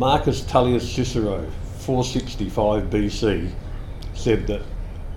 Marcus 0.00 0.40
Tullius 0.40 0.90
Cicero, 0.90 1.46
465 1.80 2.84
BC, 2.84 3.52
said 4.14 4.46
that 4.46 4.62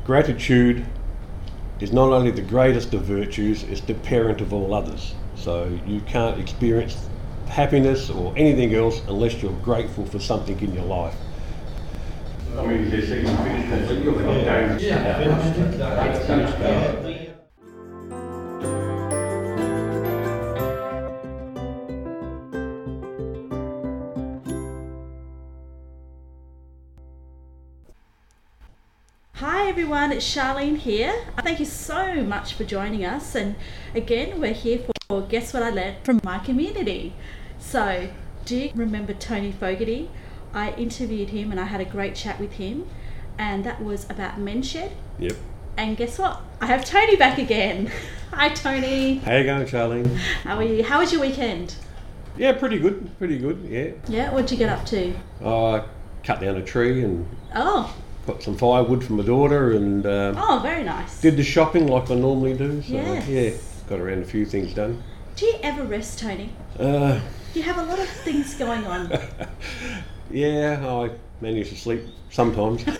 gratitude 0.03 0.85
is 1.79 1.93
not 1.93 2.09
only 2.09 2.31
the 2.31 2.41
greatest 2.41 2.93
of 2.93 3.03
virtues, 3.03 3.63
it's 3.63 3.79
the 3.79 3.93
parent 3.93 4.41
of 4.41 4.51
all 4.51 4.73
others. 4.73 5.15
So 5.37 5.79
you 5.87 6.01
can't 6.01 6.37
experience 6.37 6.97
happiness 7.47 8.09
or 8.09 8.33
anything 8.35 8.75
else 8.75 9.01
unless 9.07 9.41
you're 9.41 9.57
grateful 9.61 10.05
for 10.05 10.19
something 10.19 10.59
in 10.59 10.73
your 10.73 10.83
life. 10.83 11.15
I 12.57 12.65
mean, 12.65 12.89
there's 12.89 13.09
even 13.09 13.37
finished, 13.37 13.87
but 13.87 14.03
you're 14.03 14.21
not 14.21 14.43
going. 14.43 14.79
Hi 15.79 17.12
everyone, 29.83 30.13
it's 30.13 30.25
Charlene 30.33 30.77
here. 30.77 31.13
Thank 31.39 31.59
you 31.59 31.65
so 31.65 32.23
much 32.23 32.53
for 32.53 32.63
joining 32.63 33.03
us. 33.03 33.35
And 33.35 33.55
again, 33.93 34.39
we're 34.39 34.53
here 34.53 34.79
for 35.09 35.23
Guess 35.23 35.53
What 35.53 35.61
I 35.61 35.71
Learned 35.71 35.97
from 36.05 36.21
My 36.23 36.39
Community. 36.39 37.13
So, 37.59 38.07
do 38.45 38.55
you 38.55 38.71
remember 38.75 39.13
Tony 39.13 39.51
Fogarty? 39.51 40.09
I 40.53 40.71
interviewed 40.75 41.31
him 41.31 41.51
and 41.51 41.59
I 41.59 41.65
had 41.65 41.81
a 41.81 41.85
great 41.85 42.15
chat 42.15 42.39
with 42.39 42.53
him, 42.53 42.87
and 43.37 43.65
that 43.65 43.83
was 43.83 44.09
about 44.09 44.39
Men's 44.39 44.69
Shed. 44.69 44.93
Yep. 45.19 45.35
And 45.75 45.97
guess 45.97 46.17
what? 46.17 46.41
I 46.61 46.67
have 46.67 46.85
Tony 46.85 47.17
back 47.17 47.37
again. 47.37 47.91
Hi 48.31 48.47
Tony. 48.53 49.15
How 49.15 49.35
you 49.35 49.43
going, 49.43 49.65
Charlene? 49.65 50.15
How 50.43 50.55
are 50.55 50.63
you? 50.63 50.81
How 50.85 50.99
was 50.99 51.11
your 51.11 51.19
weekend? 51.19 51.75
Yeah, 52.37 52.53
pretty 52.53 52.79
good, 52.79 53.17
pretty 53.17 53.37
good, 53.37 53.59
yeah. 53.69 53.91
Yeah, 54.07 54.31
what'd 54.31 54.49
you 54.49 54.57
get 54.57 54.69
up 54.69 54.85
to? 54.85 55.13
I 55.43 55.83
cut 56.23 56.39
down 56.39 56.55
a 56.55 56.63
tree 56.63 57.03
and 57.03 57.27
Oh, 57.53 57.93
got 58.25 58.41
some 58.41 58.55
firewood 58.57 59.03
for 59.03 59.13
my 59.13 59.23
daughter 59.23 59.71
and 59.73 60.05
uh, 60.05 60.33
oh, 60.37 60.59
very 60.63 60.83
nice. 60.83 61.19
did 61.21 61.35
the 61.37 61.43
shopping 61.43 61.87
like 61.87 62.09
I 62.09 62.15
normally 62.15 62.53
do. 62.55 62.81
So, 62.81 62.93
Yes. 62.93 63.27
yeah, 63.27 63.51
got 63.89 63.99
around 63.99 64.19
a 64.23 64.25
few 64.25 64.45
things 64.45 64.73
done. 64.73 65.01
Do 65.35 65.45
you 65.45 65.55
ever 65.63 65.83
rest, 65.83 66.19
Tony? 66.19 66.51
Uh, 66.79 67.19
You 67.53 67.63
have 67.63 67.77
a 67.77 67.83
lot 67.83 67.99
of 67.99 68.07
things 68.09 68.53
going 68.55 68.85
on. 68.87 69.11
yeah, 70.31 70.79
I 70.87 71.11
manage 71.41 71.69
to 71.69 71.75
sleep 71.75 72.01
sometimes. 72.29 72.83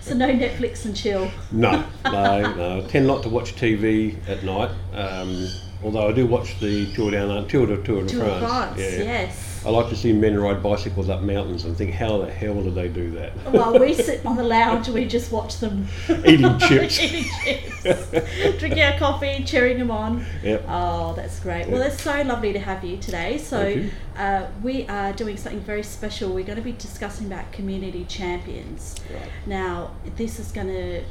So 0.00 0.14
no 0.14 0.26
Netflix 0.28 0.84
and 0.84 0.96
chill. 0.96 1.30
no, 1.52 1.84
no, 2.04 2.54
no. 2.54 2.84
I 2.84 2.88
tend 2.88 3.06
not 3.06 3.22
to 3.22 3.28
watch 3.28 3.54
TV 3.54 4.16
at 4.28 4.42
night. 4.44 4.70
Um, 4.92 5.48
although 5.82 6.08
I 6.08 6.12
do 6.12 6.26
watch 6.26 6.58
the 6.60 6.92
Tour 6.94 7.12
down 7.12 7.30
uh, 7.30 7.46
Tour 7.46 7.66
de 7.66 7.76
Tour 7.82 8.02
de 8.02 8.08
Tour 8.08 8.24
de 8.24 8.38
France. 8.40 8.44
France, 8.44 8.78
yes. 8.80 9.51
I 9.64 9.70
like 9.70 9.88
to 9.90 9.96
see 9.96 10.12
men 10.12 10.38
ride 10.40 10.60
bicycles 10.60 11.08
up 11.08 11.22
mountains 11.22 11.64
and 11.64 11.76
think, 11.76 11.92
how 11.92 12.18
the 12.18 12.30
hell 12.30 12.60
do 12.62 12.70
they 12.70 12.88
do 12.88 13.12
that? 13.12 13.32
While 13.52 13.78
we 13.78 13.94
sit 13.94 14.26
on 14.26 14.36
the 14.36 14.42
lounge, 14.42 14.88
we 14.88 15.04
just 15.06 15.30
watch 15.30 15.58
them 15.58 15.86
Eating 16.26 16.58
chips. 16.58 16.98
eating 17.00 17.24
chips, 17.44 18.10
drinking 18.58 18.82
our 18.82 18.98
coffee, 18.98 19.44
cheering 19.44 19.78
them 19.78 19.90
on. 19.92 20.24
Yep. 20.42 20.64
Oh, 20.68 21.14
that's 21.14 21.38
great. 21.38 21.68
Well, 21.68 21.80
it's 21.82 22.02
so 22.02 22.22
lovely 22.22 22.52
to 22.52 22.58
have 22.58 22.82
you 22.82 22.96
today. 22.96 23.38
So, 23.38 23.68
you. 23.68 23.90
uh, 24.16 24.46
we 24.62 24.86
are 24.88 25.12
doing 25.12 25.36
something 25.36 25.60
very 25.60 25.84
special. 25.84 26.32
We're 26.32 26.44
going 26.44 26.56
to 26.56 26.62
be 26.62 26.72
discussing 26.72 27.26
about 27.28 27.52
community 27.52 28.04
champions. 28.06 28.96
Right. 29.12 29.28
Now, 29.46 29.92
this 30.16 30.40
is 30.40 30.50
going 30.50 30.68
to, 30.68 31.04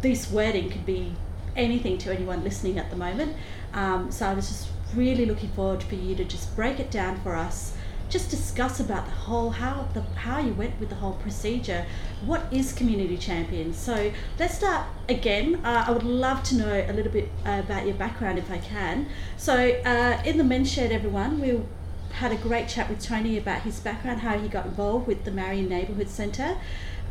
this 0.00 0.30
wording 0.30 0.70
could 0.70 0.86
be 0.86 1.12
anything 1.56 1.98
to 1.98 2.14
anyone 2.14 2.42
listening 2.42 2.78
at 2.78 2.88
the 2.88 2.96
moment. 2.96 3.36
Um, 3.74 4.10
so, 4.10 4.26
I 4.26 4.32
was 4.32 4.48
just 4.48 4.68
really 4.94 5.26
looking 5.26 5.50
forward 5.50 5.82
for 5.82 5.94
you 5.94 6.14
to 6.16 6.24
just 6.24 6.54
break 6.56 6.80
it 6.80 6.90
down 6.90 7.20
for 7.20 7.34
us. 7.34 7.74
Just 8.08 8.28
discuss 8.28 8.80
about 8.80 9.04
the 9.04 9.12
whole 9.12 9.50
how 9.50 9.86
the 9.94 10.02
how 10.16 10.40
you 10.40 10.52
went 10.52 10.80
with 10.80 10.88
the 10.88 10.96
whole 10.96 11.12
procedure. 11.12 11.86
What 12.26 12.42
is 12.50 12.72
community 12.72 13.16
champions? 13.16 13.78
So 13.78 14.10
let's 14.38 14.54
start 14.54 14.86
again. 15.08 15.64
Uh, 15.64 15.84
I 15.86 15.92
would 15.92 16.02
love 16.02 16.42
to 16.44 16.56
know 16.56 16.86
a 16.88 16.92
little 16.92 17.12
bit 17.12 17.30
uh, 17.46 17.62
about 17.64 17.86
your 17.86 17.94
background 17.94 18.38
if 18.38 18.50
I 18.50 18.58
can. 18.58 19.06
So 19.36 19.54
uh, 19.54 20.22
in 20.24 20.38
the 20.38 20.44
men's 20.44 20.72
shed, 20.72 20.90
everyone, 20.90 21.40
we 21.40 21.60
had 22.12 22.32
a 22.32 22.36
great 22.36 22.68
chat 22.68 22.88
with 22.88 23.00
Tony 23.00 23.38
about 23.38 23.62
his 23.62 23.78
background, 23.78 24.20
how 24.20 24.36
he 24.38 24.48
got 24.48 24.66
involved 24.66 25.06
with 25.06 25.24
the 25.24 25.30
Marion 25.30 25.68
Neighbourhood 25.68 26.08
Centre, 26.08 26.56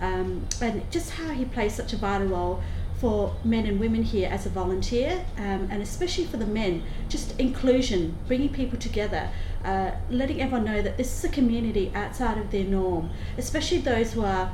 um, 0.02 0.46
and 0.62 0.90
just 0.92 1.12
how 1.12 1.30
he 1.30 1.46
plays 1.46 1.76
such 1.76 1.94
a 1.94 1.98
vital 1.98 2.28
role 2.28 2.62
for 3.00 3.34
men 3.44 3.66
and 3.66 3.80
women 3.80 4.04
here 4.04 4.30
as 4.30 4.46
a 4.46 4.50
volunteer, 4.50 5.26
um, 5.38 5.68
and 5.72 5.82
especially 5.82 6.26
for 6.26 6.38
the 6.38 6.46
men, 6.46 6.84
just 7.08 7.40
inclusion, 7.40 8.16
bringing 8.28 8.50
people 8.50 8.78
together, 8.78 9.30
uh, 9.64 9.92
letting 10.10 10.42
everyone 10.42 10.66
know 10.66 10.82
that 10.82 10.98
this 10.98 11.18
is 11.18 11.24
a 11.24 11.34
community 11.34 11.92
outside 11.96 12.38
of 12.38 12.52
their 12.52 12.66
norm, 12.66 13.10
especially 13.38 13.78
those 13.78 14.14
who 14.14 14.24
are 14.24 14.52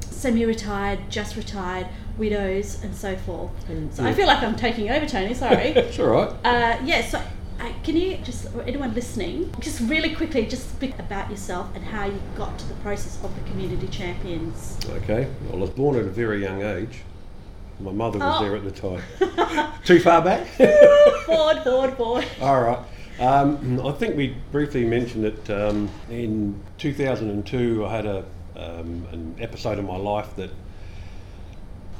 semi-retired, 0.00 0.98
just 1.10 1.36
retired, 1.36 1.86
widows, 2.18 2.82
and 2.82 2.94
so 2.94 3.16
forth. 3.16 3.50
So 3.92 4.04
I 4.04 4.12
feel 4.12 4.26
like 4.26 4.42
I'm 4.42 4.56
taking 4.56 4.90
over, 4.90 5.06
Tony. 5.06 5.34
Sorry. 5.34 5.68
It's 5.76 5.98
all 5.98 6.06
right. 6.06 6.30
Uh, 6.44 6.78
yeah, 6.84 7.04
so 7.04 7.18
uh, 7.60 7.72
can 7.82 7.96
you 7.96 8.16
just, 8.18 8.54
or 8.54 8.62
anyone 8.62 8.94
listening, 8.94 9.54
just 9.60 9.80
really 9.80 10.14
quickly, 10.14 10.46
just 10.46 10.70
speak 10.70 10.98
about 10.98 11.30
yourself 11.30 11.68
and 11.74 11.84
how 11.84 12.06
you 12.06 12.20
got 12.36 12.58
to 12.58 12.68
the 12.68 12.74
process 12.74 13.22
of 13.22 13.34
the 13.34 13.50
community 13.50 13.88
champions? 13.88 14.78
Okay. 14.88 15.28
Well, 15.44 15.58
I 15.58 15.60
was 15.60 15.70
born 15.70 15.96
at 15.96 16.04
a 16.04 16.10
very 16.10 16.42
young 16.42 16.62
age. 16.62 17.02
My 17.80 17.92
mother 17.92 18.18
was 18.18 18.36
Oh. 18.40 18.44
there 18.44 18.56
at 18.56 18.64
the 18.64 18.70
time. 18.70 19.72
Too 19.84 20.00
far 20.00 20.22
back? 20.22 20.46
forward, 21.26 21.58
forward, 21.64 21.96
forward. 21.96 22.24
All 22.40 22.60
right. 22.62 22.78
Um, 23.20 23.80
I 23.86 23.92
think 23.92 24.16
we 24.16 24.36
briefly 24.52 24.84
mentioned 24.84 25.24
it 25.24 25.50
um, 25.50 25.88
in 26.10 26.60
2002. 26.78 27.84
I 27.86 27.90
had 27.96 28.06
a 28.06 28.24
um, 28.56 29.06
an 29.10 29.34
episode 29.40 29.78
of 29.80 29.84
my 29.84 29.96
life 29.96 30.34
that 30.36 30.50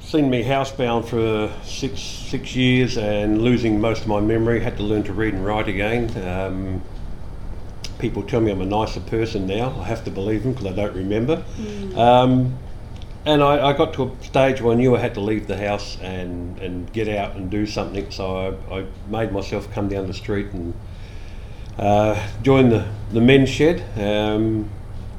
seen 0.01 0.31
me 0.31 0.45
housebound 0.45 1.05
for 1.07 1.53
six 1.65 2.01
six 2.01 2.55
years 2.55 2.97
and 2.97 3.43
losing 3.43 3.81
most 3.81 4.03
of 4.03 4.09
my 4.09 4.21
memory. 4.21 4.61
Had 4.61 4.77
to 4.77 4.83
learn 4.85 5.03
to 5.05 5.13
read 5.13 5.35
and 5.35 5.45
write 5.45 5.69
again. 5.69 6.11
Um, 6.29 6.83
people 7.99 8.23
tell 8.23 8.41
me 8.41 8.51
I'm 8.53 8.61
a 8.61 8.67
nicer 8.67 9.01
person 9.01 9.47
now. 9.47 9.71
I 9.81 9.85
have 9.85 10.05
to 10.05 10.11
believe 10.11 10.43
them 10.43 10.53
because 10.53 10.67
I 10.67 10.73
don't 10.73 10.95
remember. 10.95 11.45
Um, 11.97 12.57
and 13.27 13.43
I, 13.43 13.69
I 13.69 13.73
got 13.73 13.95
to 13.95 14.05
a 14.05 14.25
stage 14.25 14.61
where 14.61 14.75
I 14.75 14.77
knew 14.77 14.95
I 14.95 14.99
had 14.99 15.15
to 15.15 15.21
leave 15.21 15.47
the 15.47 15.57
house 15.57 15.99
and, 16.01 16.59
and 16.59 16.93
get 16.93 17.09
out 17.09 17.37
and 17.37 17.51
do 17.51 17.67
something. 17.67 18.11
So 18.11 18.59
I, 18.71 18.81
I 18.81 18.87
made 19.09 19.33
myself 19.33 19.71
come 19.73 19.89
down 19.89 20.07
the 20.07 20.15
street 20.15 20.49
and 20.49 20.75
uh, 21.79 22.29
join 22.43 22.69
the, 22.69 22.87
the 23.13 23.21
men's 23.21 23.49
shed. 23.49 23.83
Um, 23.99 24.71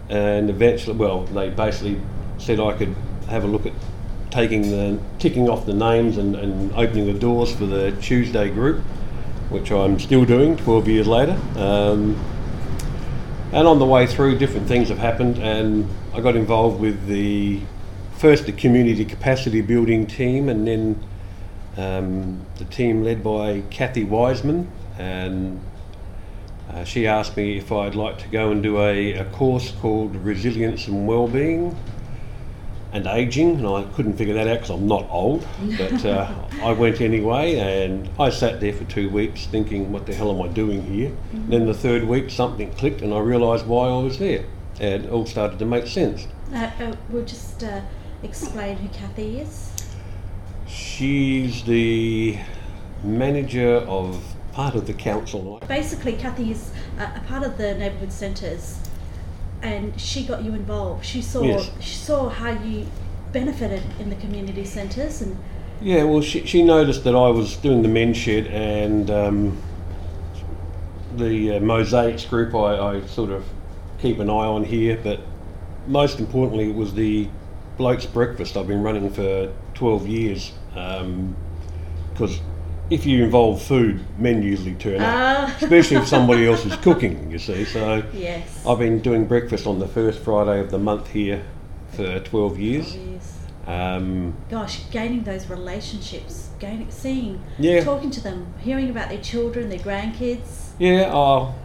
and 0.07 0.51
eventually, 0.51 0.95
well, 0.95 1.23
they 1.25 1.49
basically 1.49 1.99
said 2.37 2.59
I 2.59 2.73
could 2.73 2.95
have 3.27 3.43
a 3.43 3.47
look 3.47 3.65
at 3.65 3.73
taking 4.29 4.63
the 4.63 4.99
ticking 5.17 5.49
off 5.49 5.65
the 5.65 5.73
names 5.73 6.17
and, 6.17 6.35
and 6.35 6.71
opening 6.73 7.07
the 7.07 7.17
doors 7.17 7.55
for 7.55 7.65
the 7.65 7.91
Tuesday 8.01 8.49
group, 8.49 8.81
which 9.49 9.71
I'm 9.71 9.99
still 9.99 10.25
doing 10.25 10.57
12 10.57 10.87
years 10.87 11.07
later. 11.07 11.39
Um, 11.55 12.23
and 13.51 13.67
on 13.67 13.79
the 13.79 13.85
way 13.85 14.05
through, 14.05 14.37
different 14.37 14.67
things 14.67 14.89
have 14.89 14.97
happened, 14.97 15.39
and 15.39 15.89
I 16.13 16.19
got 16.19 16.35
involved 16.35 16.79
with 16.79 17.07
the 17.07 17.61
first 18.17 18.45
the 18.45 18.51
community 18.51 19.05
capacity 19.05 19.61
building 19.61 20.07
team, 20.07 20.49
and 20.49 20.67
then 20.67 21.03
um, 21.77 22.45
the 22.57 22.65
team 22.65 23.03
led 23.03 23.23
by 23.23 23.61
Kathy 23.69 24.03
Wiseman, 24.03 24.71
and 24.97 25.61
uh, 26.69 26.83
she 26.83 27.05
asked 27.07 27.35
me 27.37 27.57
if 27.57 27.71
I'd 27.71 27.95
like 27.95 28.17
to 28.19 28.27
go 28.29 28.51
and 28.51 28.63
do 28.63 28.79
a, 28.81 29.13
a 29.13 29.25
course 29.25 29.71
called 29.71 30.15
Resilience 30.15 30.87
and 30.87 31.07
Wellbeing 31.07 31.77
and 32.93 33.07
Aging, 33.07 33.57
and 33.57 33.67
I 33.67 33.83
couldn't 33.93 34.13
figure 34.13 34.33
that 34.35 34.47
out 34.47 34.55
because 34.55 34.69
I'm 34.69 34.87
not 34.87 35.05
old, 35.09 35.45
but 35.77 36.05
uh, 36.05 36.33
I 36.63 36.71
went 36.71 37.01
anyway, 37.01 37.55
and 37.55 38.09
I 38.17 38.29
sat 38.29 38.61
there 38.61 38.71
for 38.71 38.85
two 38.85 39.09
weeks 39.09 39.45
thinking, 39.47 39.91
what 39.91 40.05
the 40.05 40.13
hell 40.13 40.31
am 40.31 40.41
I 40.41 40.51
doing 40.53 40.81
here? 40.81 41.11
Then 41.33 41.65
the 41.65 41.73
third 41.73 42.05
week, 42.05 42.29
something 42.29 42.71
clicked, 42.75 43.01
and 43.01 43.13
I 43.13 43.19
realised 43.19 43.67
why 43.67 43.89
I 43.89 44.01
was 44.01 44.17
there, 44.17 44.45
and 44.79 45.05
it 45.05 45.11
all 45.11 45.25
started 45.25 45.59
to 45.59 45.65
make 45.65 45.87
sense. 45.87 46.27
Uh, 46.53 46.71
uh, 46.79 46.95
we'll 47.09 47.25
just 47.25 47.63
uh, 47.63 47.81
explain 48.25 48.77
who 48.77 48.89
Kathy 48.89 49.39
is. 49.39 49.71
She's 50.67 51.63
the 51.63 52.37
manager 53.03 53.77
of 53.87 54.21
part 54.51 54.75
of 54.75 54.87
the 54.87 54.93
council. 54.93 55.61
Basically, 55.67 56.13
Kathy 56.13 56.51
is 56.51 56.71
uh, 56.99 57.11
a 57.15 57.19
part 57.27 57.43
of 57.43 57.57
the 57.57 57.75
neighbourhood 57.75 58.11
centres, 58.11 58.79
and 59.61 59.99
she 59.99 60.23
got 60.25 60.43
you 60.43 60.53
involved. 60.53 61.05
She 61.05 61.21
saw 61.21 61.43
Yes. 61.43 61.69
she 61.79 61.95
saw 61.95 62.29
how 62.29 62.51
you 62.51 62.87
benefited 63.31 63.83
in 63.99 64.09
the 64.09 64.15
community 64.15 64.65
centres, 64.65 65.21
and 65.21 65.37
Yeah, 65.81 66.03
well, 66.03 66.21
she, 66.21 66.45
she 66.45 66.63
noticed 66.63 67.03
that 67.03 67.15
I 67.15 67.29
was 67.29 67.57
doing 67.57 67.81
the 67.81 67.89
men's 67.89 68.17
shed 68.17 68.47
and 68.47 69.09
um, 69.11 69.57
the 71.17 71.57
uh, 71.57 71.59
mosaics 71.59 72.25
group. 72.25 72.55
I, 72.55 72.77
I 72.97 73.01
sort 73.07 73.29
of 73.29 73.43
keep 74.01 74.19
an 74.19 74.29
eye 74.29 74.33
on 74.55 74.63
here, 74.63 74.97
but 75.03 75.19
most 75.87 76.19
importantly, 76.19 76.69
it 76.69 76.75
was 76.75 76.93
the 76.93 77.27
blokes 77.77 78.05
breakfast 78.05 78.55
I've 78.57 78.67
been 78.67 78.81
running 78.83 79.09
for 79.09 79.51
12 79.73 80.07
years 80.07 80.51
because 80.73 82.39
if 82.89 83.05
you 83.05 83.23
involve 83.23 83.61
food, 83.61 84.05
men 84.19 84.43
usually 84.43 84.75
turn 84.75 85.01
up, 85.01 85.15
Ah. 85.15 85.55
especially 85.61 85.97
if 85.97 86.07
somebody 86.07 86.47
else 86.47 86.65
is 86.65 86.75
cooking. 86.77 87.31
You 87.31 87.39
see, 87.39 87.65
so 87.65 88.03
Yes. 88.13 88.63
I've 88.67 88.79
been 88.79 88.99
doing 88.99 89.25
breakfast 89.25 89.65
on 89.67 89.79
the 89.79 89.87
first 89.87 90.19
Friday 90.19 90.59
of 90.59 90.69
the 90.71 90.77
month 90.77 91.09
here 91.09 91.43
for 91.93 92.19
12 92.19 92.59
years. 92.59 92.97
Um, 93.67 94.35
Gosh, 94.51 94.81
gaining 94.91 95.23
those 95.23 95.49
relationships, 95.49 96.49
gaining, 96.59 96.91
seeing, 96.91 97.41
Yeah. 97.57 97.83
talking 97.83 98.11
to 98.11 98.21
them, 98.21 98.45
hearing 98.59 98.91
about 98.91 99.09
their 99.09 99.17
children, 99.21 99.69
their 99.69 99.79
grandkids. 99.79 100.69
yeah, 100.77 101.09
oh, 101.11 101.55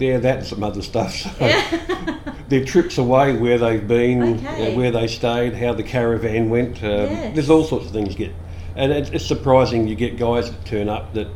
yeah, 0.00 0.18
that's 0.18 0.48
some 0.48 0.62
other 0.62 0.82
stuff. 0.82 1.14
So 1.14 1.30
Yeah. 1.40 2.18
their 2.48 2.64
trips 2.64 2.98
away, 2.98 3.36
where 3.36 3.58
they've 3.58 3.86
been, 3.86 4.38
Okay. 4.38 4.72
uh, 4.72 4.76
where 4.76 4.90
they 4.90 5.06
stayed, 5.06 5.54
how 5.54 5.74
the 5.74 5.82
caravan 5.82 6.48
went. 6.50 6.82
Um, 6.82 6.90
Yes. 6.90 7.34
There's 7.34 7.50
all 7.50 7.64
sorts 7.64 7.86
of 7.86 7.92
things 7.92 8.10
you 8.18 8.26
get, 8.26 8.34
and 8.76 8.92
it's, 8.92 9.10
it's 9.10 9.26
surprising 9.26 9.86
you 9.86 9.94
get 9.94 10.16
guys 10.16 10.50
that 10.50 10.64
turn 10.64 10.88
up 10.88 11.12
that 11.14 11.28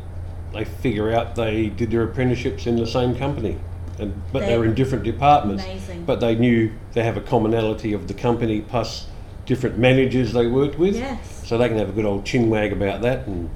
they 0.53 0.65
figure 0.65 1.11
out 1.13 1.35
they 1.35 1.67
did 1.67 1.91
their 1.91 2.03
apprenticeships 2.03 2.65
in 2.67 2.75
the 2.75 2.87
same 2.87 3.15
company, 3.15 3.57
and 3.99 4.13
but 4.31 4.39
They- 4.41 4.47
they're 4.47 4.65
in 4.65 4.73
different 4.75 5.03
departments. 5.03 5.63
Amazing. 5.63 6.05
But 6.05 6.19
they 6.19 6.35
knew 6.35 6.71
they 6.93 7.03
have 7.03 7.17
a 7.17 7.21
commonality 7.21 7.93
of 7.93 8.07
the 8.07 8.13
company 8.13 8.61
plus 8.61 9.07
different 9.45 9.77
managers 9.77 10.31
they 10.33 10.47
worked 10.47 10.79
with. 10.79 10.95
Yes. 10.95 11.43
So 11.45 11.57
they 11.57 11.67
can 11.67 11.77
have 11.77 11.89
a 11.89 11.91
good 11.91 12.05
old 12.05 12.25
chin 12.25 12.49
wag 12.49 12.71
about 12.73 13.01
that 13.01 13.27
and. 13.27 13.49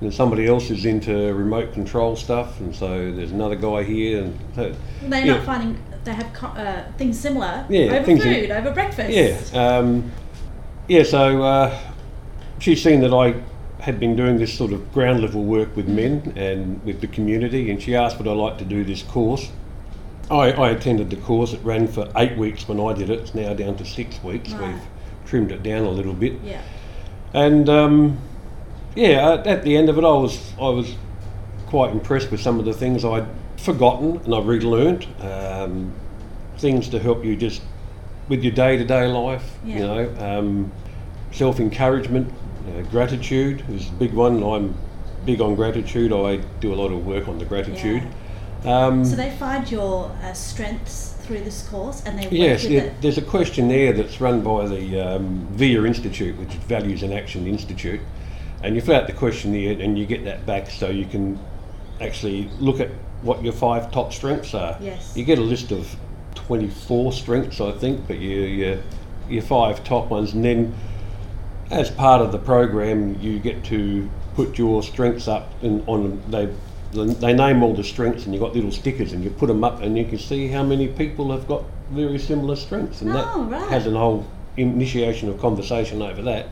And 0.00 0.14
somebody 0.14 0.46
else 0.46 0.70
is 0.70 0.84
into 0.84 1.12
remote 1.34 1.72
control 1.72 2.14
stuff, 2.14 2.60
and 2.60 2.74
so 2.74 3.10
there's 3.10 3.32
another 3.32 3.56
guy 3.56 3.82
here, 3.82 4.22
and 4.22 4.38
so, 4.54 4.72
They're 5.02 5.26
not 5.26 5.44
finding 5.44 5.82
they 6.04 6.12
have 6.14 6.32
co- 6.32 6.46
uh, 6.48 6.84
things 6.96 7.18
similar 7.18 7.66
Yeah, 7.68 7.86
over 7.96 8.04
things 8.04 8.24
in- 8.24 8.32
food, 8.34 8.50
over 8.52 8.70
breakfast. 8.70 9.10
Yeah, 9.10 9.36
um, 9.60 10.10
yeah. 10.86 11.02
So 11.02 11.42
uh, 11.42 11.76
she's 12.60 12.80
seen 12.82 13.00
that 13.00 13.12
I 13.12 13.34
had 13.82 13.98
been 13.98 14.14
doing 14.14 14.38
this 14.38 14.56
sort 14.56 14.72
of 14.72 14.92
ground 14.92 15.20
level 15.20 15.42
work 15.42 15.74
with 15.76 15.88
men 15.88 16.32
and 16.36 16.82
with 16.84 17.00
the 17.00 17.08
community, 17.08 17.68
and 17.70 17.82
she 17.82 17.96
asked 17.96 18.18
would 18.18 18.28
I 18.28 18.32
like 18.32 18.56
to 18.58 18.64
do 18.64 18.84
this 18.84 19.02
course. 19.02 19.50
I, 20.30 20.52
I 20.52 20.70
attended 20.70 21.10
the 21.10 21.16
course. 21.16 21.52
It 21.54 21.60
ran 21.64 21.88
for 21.88 22.08
eight 22.16 22.36
weeks 22.38 22.68
when 22.68 22.78
I 22.78 22.92
did 22.92 23.10
it. 23.10 23.18
It's 23.18 23.34
now 23.34 23.52
down 23.54 23.76
to 23.78 23.84
six 23.84 24.22
weeks. 24.22 24.52
Right. 24.52 24.74
We've 24.74 24.82
trimmed 25.26 25.50
it 25.50 25.62
down 25.64 25.84
a 25.84 25.90
little 25.90 26.14
bit, 26.14 26.34
Yeah. 26.44 26.62
and 27.34 27.68
um, 27.68 28.18
yeah, 28.98 29.42
at, 29.46 29.62
the 29.62 29.76
end 29.76 29.88
of 29.88 29.96
it, 29.96 30.04
I 30.04 30.10
was 30.10 30.52
I 30.58 30.68
was 30.68 30.94
quite 31.66 31.92
impressed 31.92 32.30
with 32.30 32.40
some 32.40 32.58
of 32.58 32.64
the 32.64 32.72
things 32.72 33.04
I'd 33.04 33.26
forgotten 33.56 34.16
and 34.24 34.34
I've 34.34 34.46
relearned. 34.46 35.06
Um, 35.20 35.92
things 36.56 36.88
to 36.88 36.98
help 36.98 37.24
you 37.24 37.36
just 37.36 37.62
with 38.28 38.42
your 38.42 38.52
day 38.52 38.76
to 38.76 38.84
day 38.84 39.06
life. 39.06 39.58
You 39.64 39.78
know, 39.78 40.16
um, 40.18 40.72
self 41.30 41.60
encouragement, 41.60 42.32
uh, 42.68 42.82
gratitude 42.90 43.64
is 43.70 43.88
a 43.88 43.92
big 43.92 44.12
one. 44.12 44.42
I'm 44.42 44.74
big 45.24 45.40
on 45.40 45.54
gratitude. 45.54 46.12
I 46.12 46.36
do 46.60 46.74
a 46.74 46.76
lot 46.76 46.90
of 46.90 47.06
work 47.06 47.28
on 47.28 47.38
the 47.38 47.44
gratitude. 47.44 48.02
Um, 48.64 49.04
So 49.04 49.14
they 49.14 49.30
find 49.30 49.70
your 49.70 50.10
uh, 50.24 50.32
strengths 50.32 51.14
through 51.22 51.40
this 51.40 51.68
course, 51.68 52.02
and 52.04 52.18
they 52.18 52.28
Yes, 52.30 52.64
yeah, 52.64 52.80
it. 52.80 53.00
there's 53.00 53.18
a 53.18 53.22
questionnaire 53.22 53.92
that's 53.92 54.20
run 54.20 54.42
by 54.42 54.66
the 54.66 55.00
um, 55.00 55.46
VIA 55.52 55.84
Institute, 55.84 56.36
which 56.38 56.48
is 56.48 56.62
Values 56.64 57.02
and 57.04 57.12
Action 57.12 57.46
Institute, 57.46 58.00
and 58.62 58.74
you 58.74 58.80
fill 58.80 58.96
out 58.96 59.06
the 59.06 59.12
questionnaire 59.12 59.80
and 59.80 59.98
you 59.98 60.06
get 60.06 60.24
that 60.24 60.44
back 60.46 60.70
so 60.70 60.88
you 60.90 61.04
can 61.06 61.38
actually 62.00 62.48
look 62.58 62.80
at 62.80 62.88
what 63.22 63.42
your 63.42 63.52
five 63.52 63.90
top 63.90 64.12
strengths 64.12 64.54
are. 64.54 64.76
Yes. 64.80 65.16
You 65.16 65.24
get 65.24 65.38
a 65.38 65.42
list 65.42 65.72
of 65.72 65.96
24 66.34 67.12
strengths, 67.12 67.60
I 67.60 67.72
think, 67.72 68.06
but 68.06 68.18
you, 68.18 68.40
you, 68.40 68.82
your 69.28 69.42
five 69.42 69.82
top 69.84 70.08
ones, 70.08 70.32
and 70.32 70.44
then 70.44 70.74
as 71.70 71.90
part 71.90 72.22
of 72.22 72.32
the 72.32 72.38
program, 72.38 73.20
you 73.20 73.38
get 73.38 73.64
to 73.64 74.08
put 74.34 74.56
your 74.56 74.82
strengths 74.82 75.28
up 75.28 75.52
in, 75.62 75.82
on 75.86 76.22
they. 76.30 76.48
They 76.90 77.34
name 77.34 77.62
all 77.62 77.74
the 77.74 77.84
strengths, 77.84 78.24
and 78.24 78.32
you've 78.32 78.42
got 78.42 78.54
little 78.54 78.72
stickers, 78.72 79.12
and 79.12 79.22
you 79.22 79.28
put 79.28 79.48
them 79.48 79.62
up, 79.62 79.82
and 79.82 79.98
you 79.98 80.06
can 80.06 80.18
see 80.18 80.48
how 80.48 80.62
many 80.62 80.88
people 80.88 81.30
have 81.32 81.46
got 81.46 81.62
very 81.90 82.18
similar 82.18 82.56
strengths, 82.56 83.02
and 83.02 83.10
Oh, 83.10 83.44
that 83.50 83.60
right. 83.60 83.68
has 83.70 83.86
an 83.86 83.94
whole 83.94 84.26
initiation 84.56 85.28
of 85.28 85.38
conversation 85.38 86.00
over 86.00 86.22
that. 86.22 86.46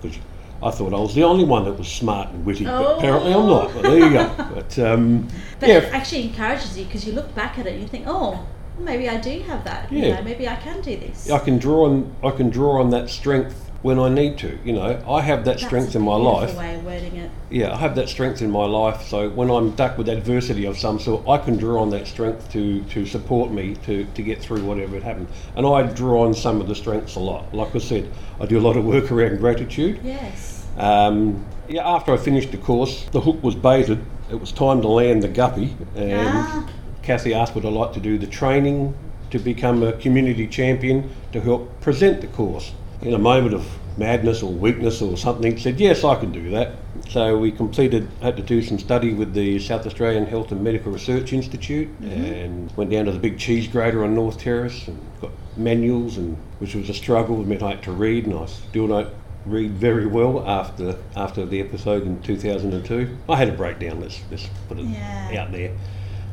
Because 0.00 0.16
I 0.62 0.70
thought 0.70 0.94
I 0.94 0.98
was 0.98 1.14
the 1.14 1.22
only 1.24 1.44
one 1.44 1.64
that 1.64 1.72
was 1.78 1.88
smart 1.88 2.30
and 2.30 2.44
witty, 2.46 2.66
Oh. 2.66 2.82
but 2.82 2.98
apparently 2.98 3.32
I'm 3.34 3.46
not. 3.46 3.72
But 3.74 3.82
there 3.82 3.98
you 3.98 4.10
go. 4.10 4.30
But 4.54 4.78
um, 4.78 5.28
But 5.60 5.68
yeah, 5.68 5.78
it 5.78 5.92
actually 5.92 6.22
encourages 6.24 6.78
you 6.78 6.84
because 6.86 7.06
you 7.06 7.12
look 7.12 7.34
back 7.34 7.58
at 7.58 7.66
it 7.66 7.72
and 7.74 7.82
you 7.82 7.88
think, 7.88 8.04
oh, 8.08 8.46
maybe 8.78 9.08
I 9.08 9.18
do 9.18 9.40
have 9.42 9.64
that. 9.64 9.92
You 9.92 9.98
Yeah. 9.98 10.16
know, 10.16 10.22
maybe 10.22 10.48
I 10.48 10.56
can 10.56 10.80
do 10.80 10.96
this. 10.96 11.30
I 11.30 11.38
can 11.38 11.58
draw 11.58 11.84
on 11.86 12.10
I 12.24 12.30
can 12.30 12.48
draw 12.50 12.80
on 12.80 12.90
that 12.90 13.10
strength 13.10 13.65
when 13.82 13.98
I 13.98 14.08
need 14.08 14.38
to. 14.38 14.58
You 14.64 14.72
know, 14.72 15.04
I 15.08 15.20
have 15.20 15.44
that 15.44 15.52
That's 15.58 15.64
strength 15.66 15.94
in 15.94 16.02
my 16.02 16.16
life. 16.16 16.56
way 16.56 16.74
of 16.74 16.84
wording 16.84 17.16
it. 17.16 17.30
Yeah, 17.50 17.72
I 17.72 17.76
have 17.76 17.94
that 17.96 18.08
strength 18.08 18.42
in 18.42 18.50
my 18.50 18.64
life. 18.64 19.02
So 19.02 19.28
when 19.30 19.50
I'm 19.50 19.72
stuck 19.74 19.96
with 19.98 20.08
adversity 20.08 20.64
of 20.66 20.76
some 20.78 20.98
sort, 20.98 21.28
I 21.28 21.38
can 21.38 21.56
draw 21.56 21.82
on 21.82 21.90
that 21.90 22.06
strength 22.06 22.50
to, 22.52 22.82
to 22.84 23.06
support 23.06 23.50
me 23.52 23.76
to, 23.86 24.04
to 24.04 24.22
get 24.22 24.40
through 24.40 24.64
whatever 24.64 24.96
it 24.96 25.02
happened. 25.02 25.28
And 25.54 25.66
I 25.66 25.82
draw 25.82 26.26
on 26.26 26.34
some 26.34 26.60
of 26.60 26.68
the 26.68 26.74
strengths 26.74 27.14
a 27.16 27.20
lot. 27.20 27.54
Like 27.54 27.74
I 27.74 27.78
said, 27.78 28.10
I 28.40 28.46
do 28.46 28.58
a 28.58 28.64
lot 28.66 28.76
of 28.76 28.84
work 28.84 29.12
around 29.12 29.38
gratitude. 29.38 30.00
Yes. 30.02 30.66
Um, 30.76 31.44
yeah, 31.68 31.86
after 31.88 32.12
I 32.12 32.16
finished 32.16 32.50
the 32.52 32.58
course, 32.58 33.04
the 33.12 33.20
hook 33.20 33.42
was 33.42 33.54
baited. 33.54 34.04
It 34.30 34.40
was 34.40 34.52
time 34.52 34.80
to 34.82 34.88
land 34.88 35.22
the 35.22 35.28
guppy, 35.28 35.76
and 35.94 36.28
Ah. 36.28 36.68
Kathy 37.02 37.32
asked 37.32 37.54
would 37.54 37.64
I 37.64 37.68
like 37.68 37.92
to 37.92 38.00
do 38.00 38.18
the 38.18 38.26
training 38.26 38.94
to 39.30 39.38
become 39.38 39.82
a 39.82 39.92
community 39.92 40.46
champion 40.48 41.10
to 41.32 41.40
help 41.40 41.80
present 41.80 42.20
the 42.20 42.26
course. 42.28 42.72
In 43.06 43.14
a 43.14 43.18
moment 43.18 43.54
of 43.54 43.64
madness 43.96 44.42
or 44.42 44.52
weakness 44.52 45.00
or 45.00 45.16
something, 45.16 45.56
said 45.58 45.78
yes, 45.78 46.02
I 46.02 46.16
can 46.16 46.32
do 46.32 46.50
that. 46.50 46.72
So 47.08 47.38
we 47.38 47.52
completed, 47.52 48.08
had 48.20 48.36
to 48.36 48.42
do 48.42 48.60
some 48.62 48.80
study 48.80 49.14
with 49.14 49.32
the 49.32 49.60
South 49.60 49.86
Australian 49.86 50.26
Health 50.26 50.50
and 50.50 50.62
Medical 50.62 50.90
Research 50.90 51.32
Institute, 51.32 51.88
mm-hmm. 52.00 52.10
and 52.10 52.76
went 52.76 52.90
down 52.90 53.04
to 53.04 53.12
the 53.12 53.18
big 53.18 53.38
cheese 53.38 53.68
grater 53.68 54.02
on 54.02 54.14
North 54.14 54.38
Terrace 54.38 54.88
and 54.88 55.00
got 55.20 55.30
manuals, 55.56 56.16
and 56.16 56.36
which 56.58 56.74
was 56.74 56.90
a 56.90 56.94
struggle. 56.94 57.40
It 57.40 57.46
meant 57.46 57.62
I 57.62 57.70
had 57.70 57.82
to 57.84 57.92
read, 57.92 58.26
and 58.26 58.36
I 58.36 58.46
still 58.46 58.88
don't 58.88 59.08
read 59.44 59.70
very 59.70 60.06
well 60.06 60.44
after 60.46 60.98
after 61.14 61.46
the 61.46 61.60
episode 61.60 62.02
in 62.02 62.20
2002. 62.22 63.16
I 63.28 63.36
had 63.36 63.48
a 63.48 63.52
breakdown. 63.52 64.00
Let's 64.00 64.20
let's 64.30 64.48
put 64.68 64.78
it 64.78 64.86
Yeah. 64.86 65.42
out 65.42 65.52
there. 65.52 65.70